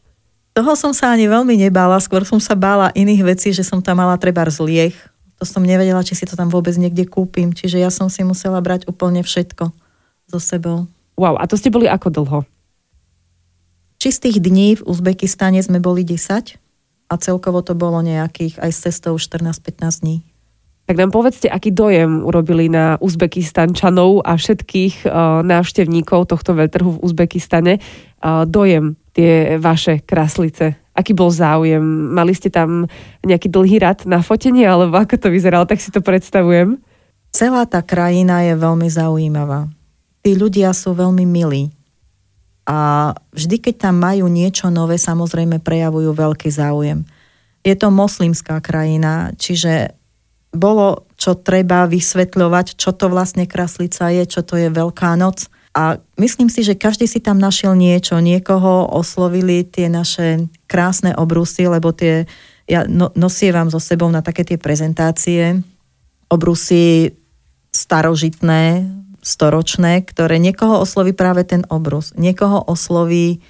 Toho 0.56 0.72
som 0.76 0.92
sa 0.92 1.16
ani 1.16 1.32
veľmi 1.32 1.56
nebála, 1.56 1.96
skôr 1.96 2.28
som 2.28 2.36
sa 2.36 2.52
bála 2.52 2.92
iných 2.92 3.22
vecí, 3.24 3.48
že 3.56 3.64
som 3.64 3.80
tam 3.80 4.04
mala 4.04 4.20
treba 4.20 4.44
zliech. 4.48 4.96
To 5.40 5.44
som 5.44 5.64
nevedela, 5.64 6.00
či 6.04 6.16
si 6.16 6.24
to 6.28 6.32
tam 6.36 6.48
vôbec 6.48 6.72
niekde 6.76 7.04
kúpim, 7.08 7.52
čiže 7.52 7.76
ja 7.76 7.92
som 7.92 8.08
si 8.08 8.24
musela 8.24 8.60
brať 8.60 8.88
úplne 8.88 9.20
všetko 9.20 9.68
so 10.28 10.40
sebou. 10.40 10.88
Wow, 11.16 11.40
a 11.40 11.44
to 11.48 11.56
ste 11.56 11.72
boli 11.72 11.88
ako 11.88 12.08
dlho? 12.12 12.40
Čistých 13.96 14.44
dní 14.44 14.76
v 14.76 14.84
Uzbekistane 14.84 15.60
sme 15.64 15.80
boli 15.80 16.04
10 16.04 16.60
a 17.08 17.14
celkovo 17.16 17.64
to 17.64 17.72
bolo 17.72 18.04
nejakých 18.04 18.60
aj 18.60 18.70
s 18.72 18.78
cestou 18.88 19.16
14-15 19.16 20.04
dní. 20.04 20.20
Tak 20.86 20.94
nám 20.94 21.10
povedzte, 21.10 21.50
aký 21.50 21.74
dojem 21.74 22.22
urobili 22.22 22.70
na 22.70 22.94
Uzbekistančanov 23.02 24.22
a 24.22 24.38
všetkých 24.38 25.02
uh, 25.02 25.42
návštevníkov 25.42 26.30
tohto 26.30 26.54
veľtrhu 26.54 26.96
v 26.96 27.02
Uzbekistane. 27.02 27.82
Uh, 28.22 28.46
dojem 28.46 28.94
tie 29.10 29.58
vaše 29.58 30.06
kraslice. 30.06 30.78
Aký 30.94 31.10
bol 31.10 31.34
záujem? 31.34 31.82
Mali 32.14 32.32
ste 32.38 32.54
tam 32.54 32.86
nejaký 33.26 33.50
dlhý 33.50 33.82
rad 33.82 34.06
na 34.06 34.22
fotenie, 34.22 34.62
alebo 34.62 34.94
ako 34.94 35.18
to 35.18 35.28
vyzeralo? 35.28 35.66
Tak 35.66 35.82
si 35.82 35.90
to 35.90 35.98
predstavujem. 35.98 36.78
Celá 37.34 37.66
tá 37.66 37.82
krajina 37.82 38.46
je 38.46 38.54
veľmi 38.54 38.86
zaujímavá. 38.86 39.66
Tí 40.22 40.38
ľudia 40.38 40.70
sú 40.70 40.94
veľmi 40.94 41.26
milí. 41.26 41.74
A 42.66 43.10
vždy, 43.34 43.58
keď 43.58 43.90
tam 43.90 43.98
majú 43.98 44.30
niečo 44.30 44.70
nové, 44.70 45.02
samozrejme 45.02 45.58
prejavujú 45.62 46.14
veľký 46.14 46.50
záujem. 46.50 47.02
Je 47.66 47.74
to 47.74 47.90
moslimská 47.90 48.62
krajina, 48.62 49.34
čiže 49.34 49.98
bolo 50.56 51.06
čo 51.20 51.36
treba 51.36 51.86
vysvetľovať, 51.86 52.74
čo 52.76 52.90
to 52.96 53.12
vlastne 53.12 53.44
kraslica 53.44 54.10
je, 54.10 54.24
čo 54.26 54.40
to 54.42 54.56
je 54.56 54.68
Veľká 54.72 55.14
noc. 55.14 55.48
A 55.76 56.00
myslím 56.16 56.48
si, 56.48 56.64
že 56.64 56.72
každý 56.72 57.04
si 57.04 57.20
tam 57.20 57.36
našiel 57.36 57.76
niečo, 57.76 58.16
niekoho 58.24 58.88
oslovili 58.88 59.60
tie 59.60 59.92
naše 59.92 60.48
krásne 60.64 61.12
obrusy, 61.12 61.68
lebo 61.68 61.92
tie, 61.92 62.24
ja 62.64 62.88
no, 62.88 63.12
nosievam 63.12 63.68
so 63.68 63.76
sebou 63.76 64.08
na 64.08 64.24
také 64.24 64.40
tie 64.48 64.56
prezentácie. 64.56 65.60
Obrusy 66.32 67.12
starožitné, 67.76 68.88
storočné, 69.20 70.00
ktoré 70.08 70.40
niekoho 70.40 70.80
osloví 70.80 71.12
práve 71.12 71.44
ten 71.44 71.60
obrus, 71.68 72.16
niekoho 72.16 72.64
osloví 72.64 73.44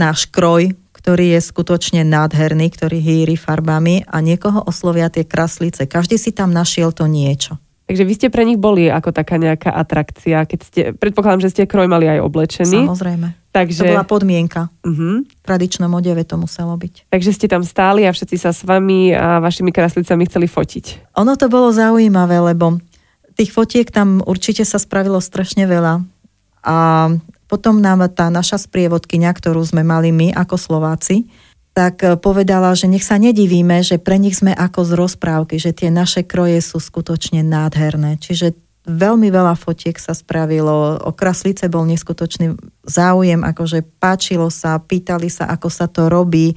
náš 0.00 0.24
kroj, 0.32 0.72
ktorý 0.98 1.38
je 1.38 1.40
skutočne 1.40 2.02
nádherný, 2.02 2.74
ktorý 2.74 2.98
hýri 2.98 3.38
farbami 3.38 4.02
a 4.10 4.18
niekoho 4.18 4.66
oslovia 4.66 5.06
tie 5.06 5.22
kraslice. 5.22 5.86
Každý 5.86 6.18
si 6.18 6.34
tam 6.34 6.50
našiel 6.50 6.90
to 6.90 7.06
niečo. 7.06 7.56
Takže 7.88 8.04
vy 8.04 8.12
ste 8.20 8.28
pre 8.28 8.44
nich 8.44 8.60
boli 8.60 8.92
ako 8.92 9.16
taká 9.16 9.40
nejaká 9.40 9.72
atrakcia, 9.72 10.44
keď 10.44 10.60
ste, 10.60 10.80
predpokladám, 10.92 11.48
že 11.48 11.56
ste 11.56 11.64
kroj 11.64 11.88
mali 11.88 12.04
aj 12.04 12.20
oblečený. 12.20 12.84
Samozrejme. 12.84 13.48
Takže... 13.48 13.80
To 13.80 13.96
bola 13.96 14.04
podmienka. 14.04 14.68
Uh-huh. 14.84 15.24
V 15.24 15.42
tradičnom 15.46 15.88
odeve 15.96 16.20
to 16.28 16.36
muselo 16.36 16.76
byť. 16.76 17.08
Takže 17.08 17.30
ste 17.32 17.48
tam 17.48 17.64
stáli 17.64 18.04
a 18.04 18.12
všetci 18.12 18.36
sa 18.36 18.52
s 18.52 18.60
vami 18.60 19.16
a 19.16 19.40
vašimi 19.40 19.72
kraslicami 19.72 20.28
chceli 20.28 20.52
fotiť. 20.52 21.16
Ono 21.16 21.32
to 21.40 21.48
bolo 21.48 21.72
zaujímavé, 21.72 22.36
lebo 22.52 22.76
tých 23.40 23.56
fotiek 23.56 23.88
tam 23.88 24.20
určite 24.20 24.68
sa 24.68 24.76
spravilo 24.76 25.16
strašne 25.22 25.64
veľa. 25.64 26.04
A 26.68 26.76
Potom 27.48 27.80
nám 27.80 28.04
tá 28.12 28.28
naša 28.28 28.60
sprievodkynia, 28.60 29.32
ktorú 29.32 29.64
sme 29.64 29.80
mali 29.80 30.12
my 30.12 30.36
ako 30.36 30.60
Slováci, 30.60 31.24
tak 31.72 32.04
e, 32.04 32.20
povedala, 32.20 32.76
že 32.76 32.90
nech 32.90 33.06
sa 33.06 33.16
nedivíme, 33.16 33.80
že 33.80 33.96
pre 33.96 34.20
nich 34.20 34.36
sme 34.36 34.52
ako 34.52 34.84
z 34.84 34.92
rozprávky, 34.98 35.56
že 35.56 35.72
tie 35.72 35.88
naše 35.88 36.28
kroje 36.28 36.60
sú 36.60 36.76
skutočne 36.76 37.40
nádherné. 37.40 38.20
Čiže 38.20 38.52
veľmi 38.88 39.28
veľa 39.28 39.54
fotiek 39.54 39.94
sa 40.00 40.16
spravilo, 40.16 40.98
o 41.04 41.12
kraslice 41.12 41.68
bol 41.68 41.84
neskutočný 41.88 42.56
záujem, 42.88 43.44
akože 43.44 43.84
páčilo 44.00 44.48
sa, 44.48 44.80
pýtali 44.80 45.28
sa, 45.28 45.48
ako 45.52 45.68
sa 45.68 45.86
to 45.86 46.08
robí. 46.08 46.56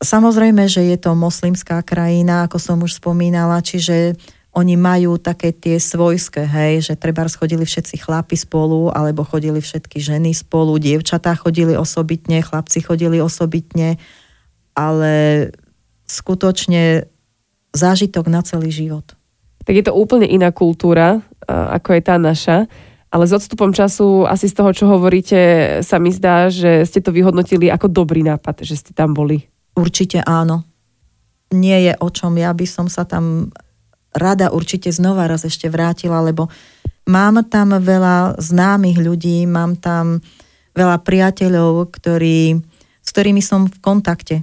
Samozrejme, 0.00 0.68
že 0.68 0.84
je 0.90 0.96
to 1.00 1.16
moslimská 1.16 1.80
krajina, 1.84 2.44
ako 2.44 2.56
som 2.60 2.80
už 2.82 2.98
spomínala, 2.98 3.60
čiže 3.62 4.16
oni 4.54 4.78
majú 4.78 5.18
také 5.18 5.50
tie 5.50 5.82
svojské, 5.82 6.46
hej, 6.46 6.86
že 6.86 6.94
treba 6.94 7.26
chodili 7.26 7.66
všetci 7.66 8.06
chlapi 8.06 8.38
spolu, 8.38 8.86
alebo 8.94 9.26
chodili 9.26 9.58
všetky 9.58 9.98
ženy 9.98 10.30
spolu, 10.30 10.78
dievčatá 10.78 11.34
chodili 11.34 11.74
osobitne, 11.74 12.38
chlapci 12.38 12.78
chodili 12.86 13.18
osobitne, 13.18 13.98
ale 14.78 15.12
skutočne 16.06 17.10
zážitok 17.74 18.30
na 18.30 18.46
celý 18.46 18.70
život. 18.70 19.18
Tak 19.66 19.74
je 19.74 19.84
to 19.90 19.96
úplne 19.96 20.30
iná 20.30 20.54
kultúra, 20.54 21.18
ako 21.50 21.98
je 21.98 22.02
tá 22.04 22.14
naša. 22.20 22.70
Ale 23.10 23.30
s 23.30 23.32
odstupom 23.34 23.70
času, 23.70 24.26
asi 24.26 24.50
z 24.50 24.58
toho, 24.58 24.70
čo 24.74 24.90
hovoríte, 24.90 25.38
sa 25.86 26.02
mi 26.02 26.10
zdá, 26.10 26.50
že 26.50 26.82
ste 26.82 26.98
to 26.98 27.14
vyhodnotili 27.14 27.70
ako 27.70 27.86
dobrý 27.86 28.26
nápad, 28.26 28.66
že 28.66 28.74
ste 28.74 28.90
tam 28.90 29.14
boli. 29.14 29.46
Určite 29.74 30.22
áno. 30.22 30.66
Nie 31.54 31.90
je 31.90 31.92
o 32.02 32.10
čom, 32.10 32.34
ja 32.34 32.50
by 32.50 32.66
som 32.66 32.90
sa 32.90 33.06
tam 33.06 33.54
rada 34.14 34.54
určite 34.54 34.88
znova 34.94 35.26
raz 35.26 35.44
ešte 35.44 35.66
vrátila, 35.68 36.22
lebo 36.22 36.48
mám 37.04 37.42
tam 37.44 37.76
veľa 37.76 38.40
známych 38.40 38.98
ľudí, 39.02 39.44
mám 39.44 39.76
tam 39.76 40.22
veľa 40.74 41.02
priateľov, 41.02 41.90
ktorí, 41.92 42.58
s 43.02 43.08
ktorými 43.10 43.42
som 43.42 43.66
v 43.68 43.76
kontakte 43.82 44.36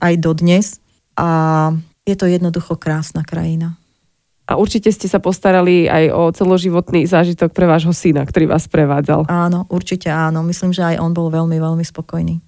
aj 0.00 0.14
dodnes 0.18 0.82
a 1.14 1.70
je 2.08 2.14
to 2.16 2.24
jednoducho 2.24 2.80
krásna 2.80 3.22
krajina. 3.22 3.76
A 4.48 4.56
určite 4.56 4.88
ste 4.88 5.04
sa 5.12 5.20
postarali 5.20 5.92
aj 5.92 6.04
o 6.08 6.32
celoživotný 6.32 7.04
zážitok 7.04 7.52
pre 7.52 7.68
vášho 7.68 7.92
syna, 7.92 8.24
ktorý 8.24 8.48
vás 8.48 8.64
prevádzal. 8.64 9.28
Áno, 9.28 9.68
určite 9.68 10.08
áno. 10.08 10.40
Myslím, 10.40 10.72
že 10.72 10.88
aj 10.88 11.04
on 11.04 11.12
bol 11.12 11.28
veľmi, 11.28 11.60
veľmi 11.60 11.84
spokojný. 11.84 12.40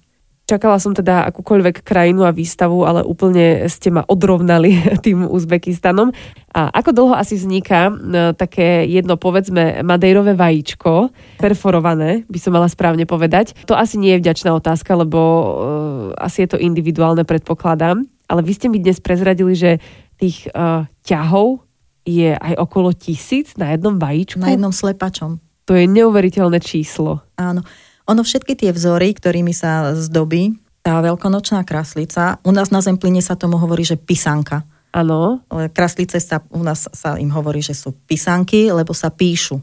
Čakala 0.51 0.83
som 0.83 0.91
teda 0.91 1.31
akúkoľvek 1.31 1.79
krajinu 1.79 2.27
a 2.27 2.35
výstavu, 2.35 2.83
ale 2.83 3.07
úplne 3.07 3.71
ste 3.71 3.87
ma 3.87 4.03
odrovnali 4.03 4.83
tým 5.05 5.23
Uzbekistanom. 5.23 6.11
A 6.51 6.67
ako 6.75 6.91
dlho 6.91 7.15
asi 7.15 7.39
vzniká 7.39 7.87
e, 7.87 7.93
také 8.35 8.83
jedno, 8.83 9.15
povedzme, 9.15 9.79
madejrové 9.79 10.35
vajíčko, 10.35 11.07
perforované, 11.39 12.27
by 12.27 12.35
som 12.35 12.51
mala 12.51 12.67
správne 12.67 13.07
povedať. 13.07 13.55
To 13.71 13.79
asi 13.79 13.95
nie 13.95 14.11
je 14.19 14.27
vďačná 14.27 14.51
otázka, 14.51 14.91
lebo 14.99 15.19
uh, 15.19 15.45
asi 16.19 16.43
je 16.43 16.51
to 16.51 16.57
individuálne, 16.59 17.23
predpokladám. 17.23 18.03
Ale 18.27 18.43
vy 18.43 18.51
ste 18.51 18.67
mi 18.67 18.83
dnes 18.83 18.99
prezradili, 18.99 19.55
že 19.55 19.79
tých 20.19 20.51
uh, 20.51 20.83
ťahov 21.07 21.63
je 22.03 22.35
aj 22.35 22.59
okolo 22.59 22.91
tisíc 22.91 23.55
na 23.55 23.71
jednom 23.71 23.95
vajíčku. 23.95 24.43
Na 24.43 24.51
jednom 24.51 24.75
slepačom. 24.75 25.39
To 25.63 25.71
je 25.79 25.87
neuveriteľné 25.87 26.59
číslo. 26.59 27.23
Áno. 27.39 27.63
Ono 28.09 28.21
všetky 28.25 28.57
tie 28.57 28.71
vzory, 28.73 29.13
ktorými 29.13 29.53
sa 29.53 29.93
zdobí 29.93 30.57
tá 30.81 30.97
veľkonočná 30.97 31.61
kraslica, 31.61 32.41
u 32.41 32.49
nás 32.49 32.73
na 32.73 32.81
Zempline 32.81 33.21
sa 33.21 33.37
tomu 33.37 33.61
hovorí, 33.61 33.85
že 33.85 34.01
pisanka. 34.01 34.65
Áno. 34.91 35.39
Kraslice 35.71 36.19
sa, 36.19 36.41
u 36.51 36.65
nás 36.65 36.89
sa 36.91 37.15
im 37.21 37.31
hovorí, 37.31 37.61
že 37.61 37.77
sú 37.77 37.93
pisanky, 38.09 38.73
lebo 38.73 38.91
sa 38.91 39.13
píšu. 39.13 39.61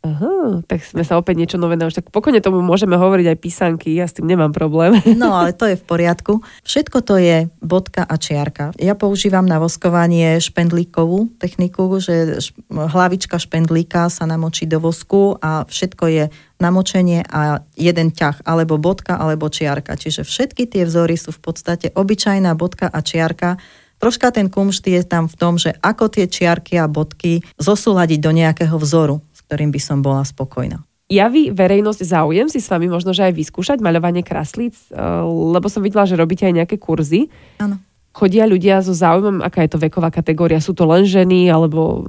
Aha, 0.00 0.64
tak 0.64 0.80
sme 0.80 1.04
sa 1.04 1.20
opäť 1.20 1.36
niečo 1.36 1.60
nové 1.60 1.76
naučili. 1.76 2.00
Tak 2.00 2.08
pokojne 2.08 2.40
tomu 2.40 2.64
môžeme 2.64 2.96
hovoriť 2.96 3.36
aj 3.36 3.38
písanky, 3.38 3.92
ja 3.92 4.08
s 4.08 4.16
tým 4.16 4.32
nemám 4.32 4.48
problém. 4.48 4.96
No, 5.20 5.36
ale 5.36 5.52
to 5.52 5.68
je 5.68 5.76
v 5.76 5.84
poriadku. 5.84 6.40
Všetko 6.64 7.04
to 7.04 7.20
je 7.20 7.52
bodka 7.60 8.08
a 8.08 8.16
čiarka. 8.16 8.72
Ja 8.80 8.96
používam 8.96 9.44
na 9.44 9.60
voskovanie 9.60 10.40
špendlíkovú 10.40 11.36
techniku, 11.36 11.92
že 12.00 12.40
hlavička 12.72 13.36
špendlíka 13.36 14.08
sa 14.08 14.24
namočí 14.24 14.64
do 14.64 14.80
vosku 14.80 15.36
a 15.44 15.68
všetko 15.68 16.04
je 16.08 16.24
namočenie 16.56 17.20
a 17.28 17.60
jeden 17.76 18.08
ťah, 18.16 18.48
alebo 18.48 18.80
bodka, 18.80 19.20
alebo 19.20 19.52
čiarka. 19.52 20.00
Čiže 20.00 20.24
všetky 20.24 20.64
tie 20.64 20.88
vzory 20.88 21.20
sú 21.20 21.36
v 21.36 21.44
podstate 21.44 21.92
obyčajná 21.92 22.56
bodka 22.56 22.88
a 22.88 23.04
čiarka, 23.04 23.60
Troška 24.00 24.32
ten 24.32 24.48
kumšt 24.48 24.88
je 24.88 25.04
tam 25.04 25.28
v 25.28 25.36
tom, 25.36 25.60
že 25.60 25.76
ako 25.84 26.08
tie 26.08 26.24
čiarky 26.24 26.80
a 26.80 26.88
bodky 26.88 27.44
zosúľadiť 27.60 28.16
do 28.24 28.32
nejakého 28.32 28.72
vzoru 28.80 29.20
ktorým 29.50 29.74
by 29.74 29.80
som 29.82 29.98
bola 29.98 30.22
spokojná. 30.22 30.78
Javí 31.10 31.50
verejnosť 31.50 32.06
záujem 32.06 32.46
si 32.46 32.62
s 32.62 32.70
vami 32.70 32.86
možno, 32.86 33.10
že 33.10 33.26
aj 33.26 33.34
vyskúšať 33.34 33.82
maľovanie 33.82 34.22
kraslíc, 34.22 34.78
eh, 34.94 35.02
lebo 35.26 35.66
som 35.66 35.82
videla, 35.82 36.06
že 36.06 36.14
robíte 36.14 36.46
aj 36.46 36.54
nejaké 36.62 36.78
kurzy. 36.78 37.26
Áno. 37.58 37.82
Chodia 38.14 38.46
ľudia 38.46 38.82
so 38.82 38.94
záujmom, 38.94 39.42
aká 39.42 39.66
je 39.66 39.74
to 39.74 39.82
veková 39.82 40.10
kategória? 40.10 40.62
Sú 40.62 40.74
to 40.74 40.86
len 40.86 41.06
ženy, 41.06 41.46
alebo 41.50 42.06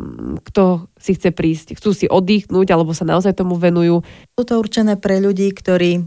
kto 0.49 0.89
si 0.97 1.13
chce 1.13 1.29
prísť? 1.29 1.77
Chcú 1.77 1.93
si 1.93 2.05
oddychnúť, 2.09 2.73
alebo 2.73 2.93
sa 2.93 3.05
naozaj 3.05 3.37
tomu 3.37 3.53
venujú? 3.57 4.01
Sú 4.33 4.41
to 4.41 4.57
určené 4.57 4.97
pre 4.97 5.21
ľudí, 5.21 5.53
ktorí, 5.53 6.01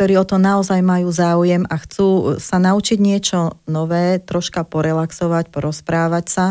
ktorí 0.00 0.14
o 0.16 0.24
to 0.24 0.40
naozaj 0.40 0.80
majú 0.80 1.12
záujem 1.12 1.68
a 1.68 1.76
chcú 1.76 2.40
sa 2.40 2.56
naučiť 2.56 2.96
niečo 2.96 3.60
nové, 3.68 4.16
troška 4.16 4.64
porelaxovať, 4.64 5.52
porozprávať 5.52 6.24
sa 6.28 6.46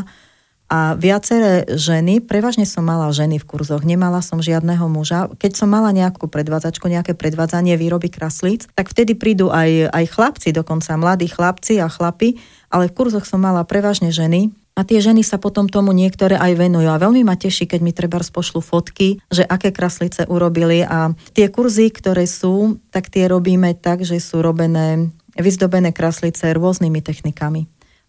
a 0.67 0.99
viaceré 0.99 1.63
ženy, 1.79 2.19
prevažne 2.19 2.67
som 2.67 2.83
mala 2.83 3.07
ženy 3.15 3.39
v 3.39 3.47
kurzoch, 3.47 3.87
nemala 3.87 4.19
som 4.19 4.43
žiadneho 4.43 4.91
muža. 4.91 5.31
Keď 5.39 5.55
som 5.55 5.71
mala 5.71 5.95
nejakú 5.95 6.27
predvádzačku, 6.27 6.91
nejaké 6.91 7.15
predvádzanie 7.15 7.79
výroby 7.79 8.11
kraslíc, 8.11 8.67
tak 8.75 8.91
vtedy 8.91 9.15
prídu 9.15 9.47
aj, 9.47 9.95
aj 9.95 10.05
chlapci, 10.11 10.51
dokonca 10.51 10.99
mladí 10.99 11.31
chlapci 11.31 11.79
a 11.79 11.87
chlapi, 11.87 12.35
ale 12.67 12.91
v 12.91 12.95
kurzoch 12.99 13.23
som 13.23 13.39
mala 13.39 13.63
prevažne 13.63 14.11
ženy, 14.11 14.51
a 14.77 14.85
tie 14.85 15.01
ženy 15.01 15.25
sa 15.25 15.41
potom 15.41 15.65
tomu 15.65 15.89
niektoré 15.89 16.37
aj 16.37 16.53
venujú. 16.53 16.85
A 16.85 17.01
veľmi 17.01 17.25
ma 17.25 17.33
teší, 17.33 17.65
keď 17.65 17.81
mi 17.81 17.97
treba 17.97 18.21
pošlu 18.21 18.61
fotky, 18.61 19.17
že 19.33 19.41
aké 19.41 19.73
kraslice 19.73 20.29
urobili. 20.29 20.85
A 20.85 21.17
tie 21.33 21.49
kurzy, 21.49 21.89
ktoré 21.89 22.29
sú, 22.29 22.77
tak 22.93 23.09
tie 23.09 23.25
robíme 23.25 23.73
tak, 23.73 24.05
že 24.05 24.21
sú 24.21 24.45
robené, 24.45 25.09
vyzdobené 25.33 25.89
kraslice 25.97 26.53
rôznymi 26.53 27.01
technikami. 27.01 27.65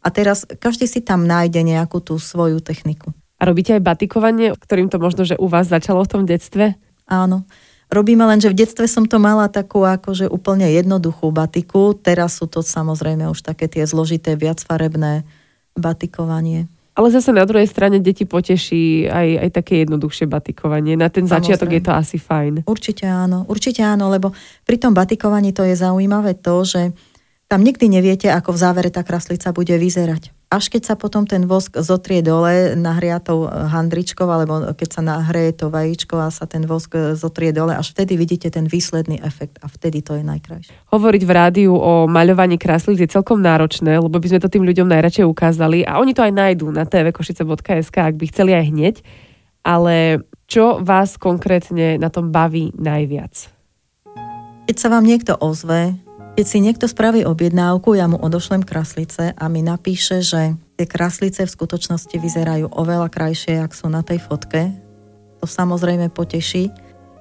A 0.08 0.12
teraz 0.14 0.48
každý 0.48 0.88
si 0.88 1.04
tam 1.04 1.28
nájde 1.28 1.60
nejakú 1.60 2.00
tú 2.00 2.16
svoju 2.16 2.64
techniku. 2.64 3.12
A 3.36 3.44
robíte 3.44 3.76
aj 3.76 3.84
batikovanie, 3.84 4.56
ktorým 4.56 4.88
to 4.88 4.96
možno, 4.96 5.28
že 5.28 5.36
u 5.36 5.52
vás 5.52 5.68
začalo 5.68 6.00
v 6.00 6.08
tom 6.08 6.22
detstve? 6.24 6.80
Áno. 7.04 7.44
Robíme 7.92 8.24
len, 8.24 8.40
že 8.40 8.48
v 8.48 8.64
detstve 8.64 8.88
som 8.88 9.04
to 9.04 9.20
mala 9.20 9.52
takú 9.52 9.84
akože 9.84 10.32
úplne 10.32 10.64
jednoduchú 10.72 11.28
batiku. 11.28 11.92
Teraz 11.92 12.40
sú 12.40 12.48
to 12.48 12.64
samozrejme 12.64 13.28
už 13.28 13.44
také 13.44 13.68
tie 13.68 13.84
zložité, 13.84 14.32
viacfarebné 14.32 15.28
batikovanie. 15.76 16.72
Ale 16.98 17.14
zase 17.14 17.30
na 17.30 17.46
druhej 17.46 17.70
strane 17.70 18.02
deti 18.02 18.26
poteší 18.26 19.06
aj, 19.06 19.28
aj 19.44 19.50
také 19.54 19.86
jednoduchšie 19.86 20.26
batikovanie. 20.26 20.98
Na 20.98 21.06
ten 21.06 21.24
Samozrejme. 21.24 21.36
začiatok 21.36 21.70
je 21.70 21.82
to 21.84 21.92
asi 21.94 22.16
fajn. 22.18 22.66
Určite 22.66 23.06
áno, 23.06 23.46
určite 23.46 23.86
áno, 23.86 24.10
lebo 24.10 24.34
pri 24.66 24.82
tom 24.82 24.92
batikovaní 24.98 25.54
to 25.54 25.62
je 25.62 25.78
zaujímavé 25.78 26.34
to, 26.42 26.66
že 26.66 26.90
tam 27.48 27.64
nikdy 27.64 27.88
neviete, 27.88 28.28
ako 28.28 28.52
v 28.52 28.60
závere 28.60 28.90
tá 28.92 29.00
kraslica 29.00 29.56
bude 29.56 29.72
vyzerať. 29.72 30.36
Až 30.52 30.68
keď 30.72 30.92
sa 30.92 30.94
potom 30.96 31.28
ten 31.28 31.44
vosk 31.44 31.76
zotrie 31.80 32.20
dole 32.24 32.76
nahriatou 32.76 33.48
handričkou, 33.48 34.24
alebo 34.24 34.72
keď 34.72 34.88
sa 34.88 35.00
nahreje 35.04 35.56
to 35.56 35.72
vajíčko 35.72 36.16
a 36.20 36.28
sa 36.28 36.44
ten 36.44 36.64
vosk 36.68 37.16
zotrie 37.16 37.52
dole, 37.52 37.72
až 37.76 37.92
vtedy 37.92 38.16
vidíte 38.20 38.48
ten 38.52 38.64
výsledný 38.64 39.20
efekt 39.20 39.60
a 39.60 39.68
vtedy 39.68 40.00
to 40.04 40.16
je 40.16 40.24
najkrajšie. 40.24 40.72
Hovoriť 40.92 41.22
v 41.24 41.32
rádiu 41.32 41.72
o 41.76 42.08
maľovaní 42.08 42.60
kraslíc 42.60 43.00
je 43.00 43.12
celkom 43.12 43.40
náročné, 43.40 44.00
lebo 44.00 44.16
by 44.16 44.28
sme 44.28 44.40
to 44.40 44.52
tým 44.52 44.64
ľuďom 44.64 44.88
najradšej 44.88 45.28
ukázali 45.28 45.84
a 45.84 46.00
oni 46.00 46.12
to 46.16 46.24
aj 46.24 46.32
nájdú 46.32 46.68
na 46.72 46.88
tvkošice.sk, 46.88 47.96
ak 47.96 48.16
by 48.16 48.24
chceli 48.28 48.52
aj 48.56 48.64
hneď. 48.72 48.96
Ale 49.64 50.24
čo 50.48 50.80
vás 50.80 51.20
konkrétne 51.20 52.00
na 52.00 52.08
tom 52.08 52.32
baví 52.32 52.72
najviac? 52.76 53.52
Keď 54.64 54.76
sa 54.76 54.88
vám 54.88 55.04
niekto 55.04 55.36
ozve, 55.36 56.07
keď 56.38 56.46
si 56.46 56.62
niekto 56.62 56.86
spraví 56.86 57.26
objednávku, 57.26 57.98
ja 57.98 58.06
mu 58.06 58.14
odošlem 58.14 58.62
kraslice 58.62 59.34
a 59.34 59.44
mi 59.50 59.58
napíše, 59.58 60.22
že 60.22 60.54
tie 60.78 60.86
kraslice 60.86 61.42
v 61.42 61.50
skutočnosti 61.50 62.14
vyzerajú 62.14 62.70
oveľa 62.78 63.10
krajšie, 63.10 63.58
ak 63.58 63.74
sú 63.74 63.90
na 63.90 64.06
tej 64.06 64.22
fotke. 64.22 64.70
To 65.42 65.50
samozrejme 65.50 66.14
poteší. 66.14 66.70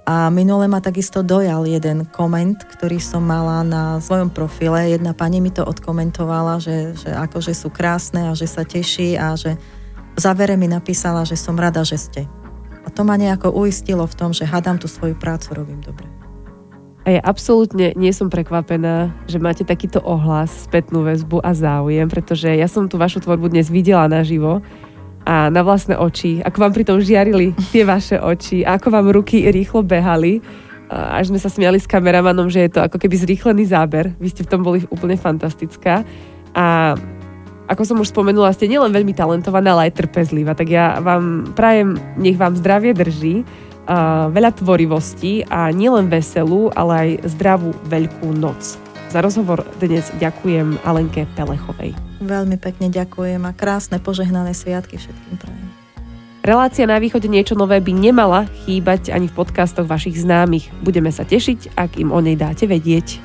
A 0.05 0.29
minule 0.29 0.69
ma 0.69 0.85
takisto 0.85 1.25
dojal 1.25 1.65
jeden 1.65 2.05
koment, 2.13 2.61
ktorý 2.61 3.01
som 3.01 3.25
mala 3.25 3.65
na 3.65 3.97
svojom 3.97 4.29
profile. 4.29 4.93
Jedna 4.93 5.17
pani 5.17 5.41
mi 5.41 5.49
to 5.49 5.65
odkomentovala, 5.65 6.61
že, 6.61 6.93
že 6.93 7.09
akože 7.09 7.57
sú 7.57 7.73
krásne 7.73 8.29
a 8.29 8.37
že 8.37 8.45
sa 8.45 8.69
teší 8.69 9.17
a 9.17 9.33
že 9.33 9.57
v 10.13 10.19
závere 10.21 10.53
mi 10.61 10.69
napísala, 10.69 11.25
že 11.25 11.33
som 11.33 11.57
rada, 11.57 11.81
že 11.81 11.97
ste. 11.97 12.21
A 12.85 12.93
to 12.93 13.01
ma 13.01 13.17
nejako 13.17 13.49
uistilo 13.49 14.05
v 14.05 14.13
tom, 14.13 14.29
že 14.29 14.45
hádam 14.45 14.77
tú 14.77 14.85
svoju 14.85 15.17
prácu 15.17 15.57
robím 15.57 15.81
dobre. 15.81 16.16
A 17.07 17.15
ja 17.15 17.23
absolútne 17.23 17.95
nie 17.95 18.11
som 18.11 18.27
prekvapená, 18.27 19.15
že 19.31 19.39
máte 19.39 19.63
takýto 19.63 20.03
ohlas, 20.03 20.67
spätnú 20.67 21.07
väzbu 21.07 21.39
a 21.39 21.55
záujem, 21.55 22.11
pretože 22.11 22.51
ja 22.51 22.67
som 22.67 22.91
tú 22.91 22.99
vašu 22.99 23.23
tvorbu 23.23 23.47
dnes 23.47 23.71
videla 23.71 24.11
naživo 24.11 24.59
a 25.23 25.47
na 25.47 25.63
vlastné 25.63 25.95
oči, 25.95 26.43
ako 26.43 26.67
vám 26.67 26.75
pritom 26.75 26.99
žiarili 26.99 27.55
tie 27.71 27.87
vaše 27.87 28.19
oči, 28.19 28.67
ako 28.67 28.91
vám 28.91 29.07
ruky 29.15 29.47
rýchlo 29.47 29.87
behali, 29.87 30.43
až 30.91 31.31
sme 31.31 31.39
sa 31.39 31.47
smiali 31.47 31.79
s 31.79 31.87
kameramanom, 31.87 32.51
že 32.51 32.67
je 32.67 32.75
to 32.75 32.83
ako 32.83 32.99
keby 32.99 33.15
zrýchlený 33.15 33.63
záber. 33.71 34.11
Vy 34.19 34.35
ste 34.35 34.43
v 34.43 34.51
tom 34.51 34.67
boli 34.67 34.83
úplne 34.91 35.15
fantastická. 35.15 36.03
A 36.51 36.95
ako 37.71 37.83
som 37.87 37.99
už 38.03 38.11
spomenula, 38.11 38.55
ste 38.55 38.71
nielen 38.71 38.91
veľmi 38.91 39.15
talentovaná, 39.15 39.75
ale 39.75 39.91
aj 39.91 39.99
trpezlivá. 39.99 40.55
Tak 40.55 40.67
ja 40.71 40.99
vám 41.03 41.55
prajem, 41.55 41.95
nech 42.19 42.39
vám 42.39 42.55
zdravie 42.55 42.95
drží, 42.95 43.47
veľa 44.29 44.51
tvorivosti 44.59 45.47
a 45.47 45.71
nielen 45.71 46.11
veselú, 46.11 46.69
ale 46.75 46.93
aj 46.93 47.09
zdravú 47.31 47.71
veľkú 47.87 48.35
noc. 48.35 48.75
Za 49.07 49.23
rozhovor 49.23 49.63
dnes 49.79 50.11
ďakujem 50.19 50.83
Alenke 50.83 51.23
Pelechovej. 51.39 51.95
Veľmi 52.19 52.59
pekne 52.59 52.91
ďakujem 52.91 53.39
a 53.47 53.55
krásne 53.55 54.03
požehnané 54.03 54.51
sviatky 54.51 54.99
všetkým 54.99 55.35
prajem. 55.39 55.67
Relácia 56.43 56.87
na 56.87 56.95
východe 56.95 57.27
niečo 57.27 57.59
nové 57.59 57.79
by 57.83 57.91
nemala 57.91 58.47
chýbať 58.63 59.11
ani 59.11 59.27
v 59.27 59.35
podcastoch 59.35 59.83
vašich 59.83 60.15
známych. 60.15 60.71
Budeme 60.79 61.11
sa 61.11 61.27
tešiť, 61.27 61.75
ak 61.75 61.99
im 61.99 62.15
o 62.15 62.19
nej 62.23 62.39
dáte 62.39 62.63
vedieť. 62.63 63.19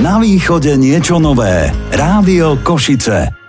Na 0.00 0.16
východe 0.16 0.72
niečo 0.80 1.20
nové. 1.20 1.68
Rádio 1.92 2.60
Košice. 2.64 3.47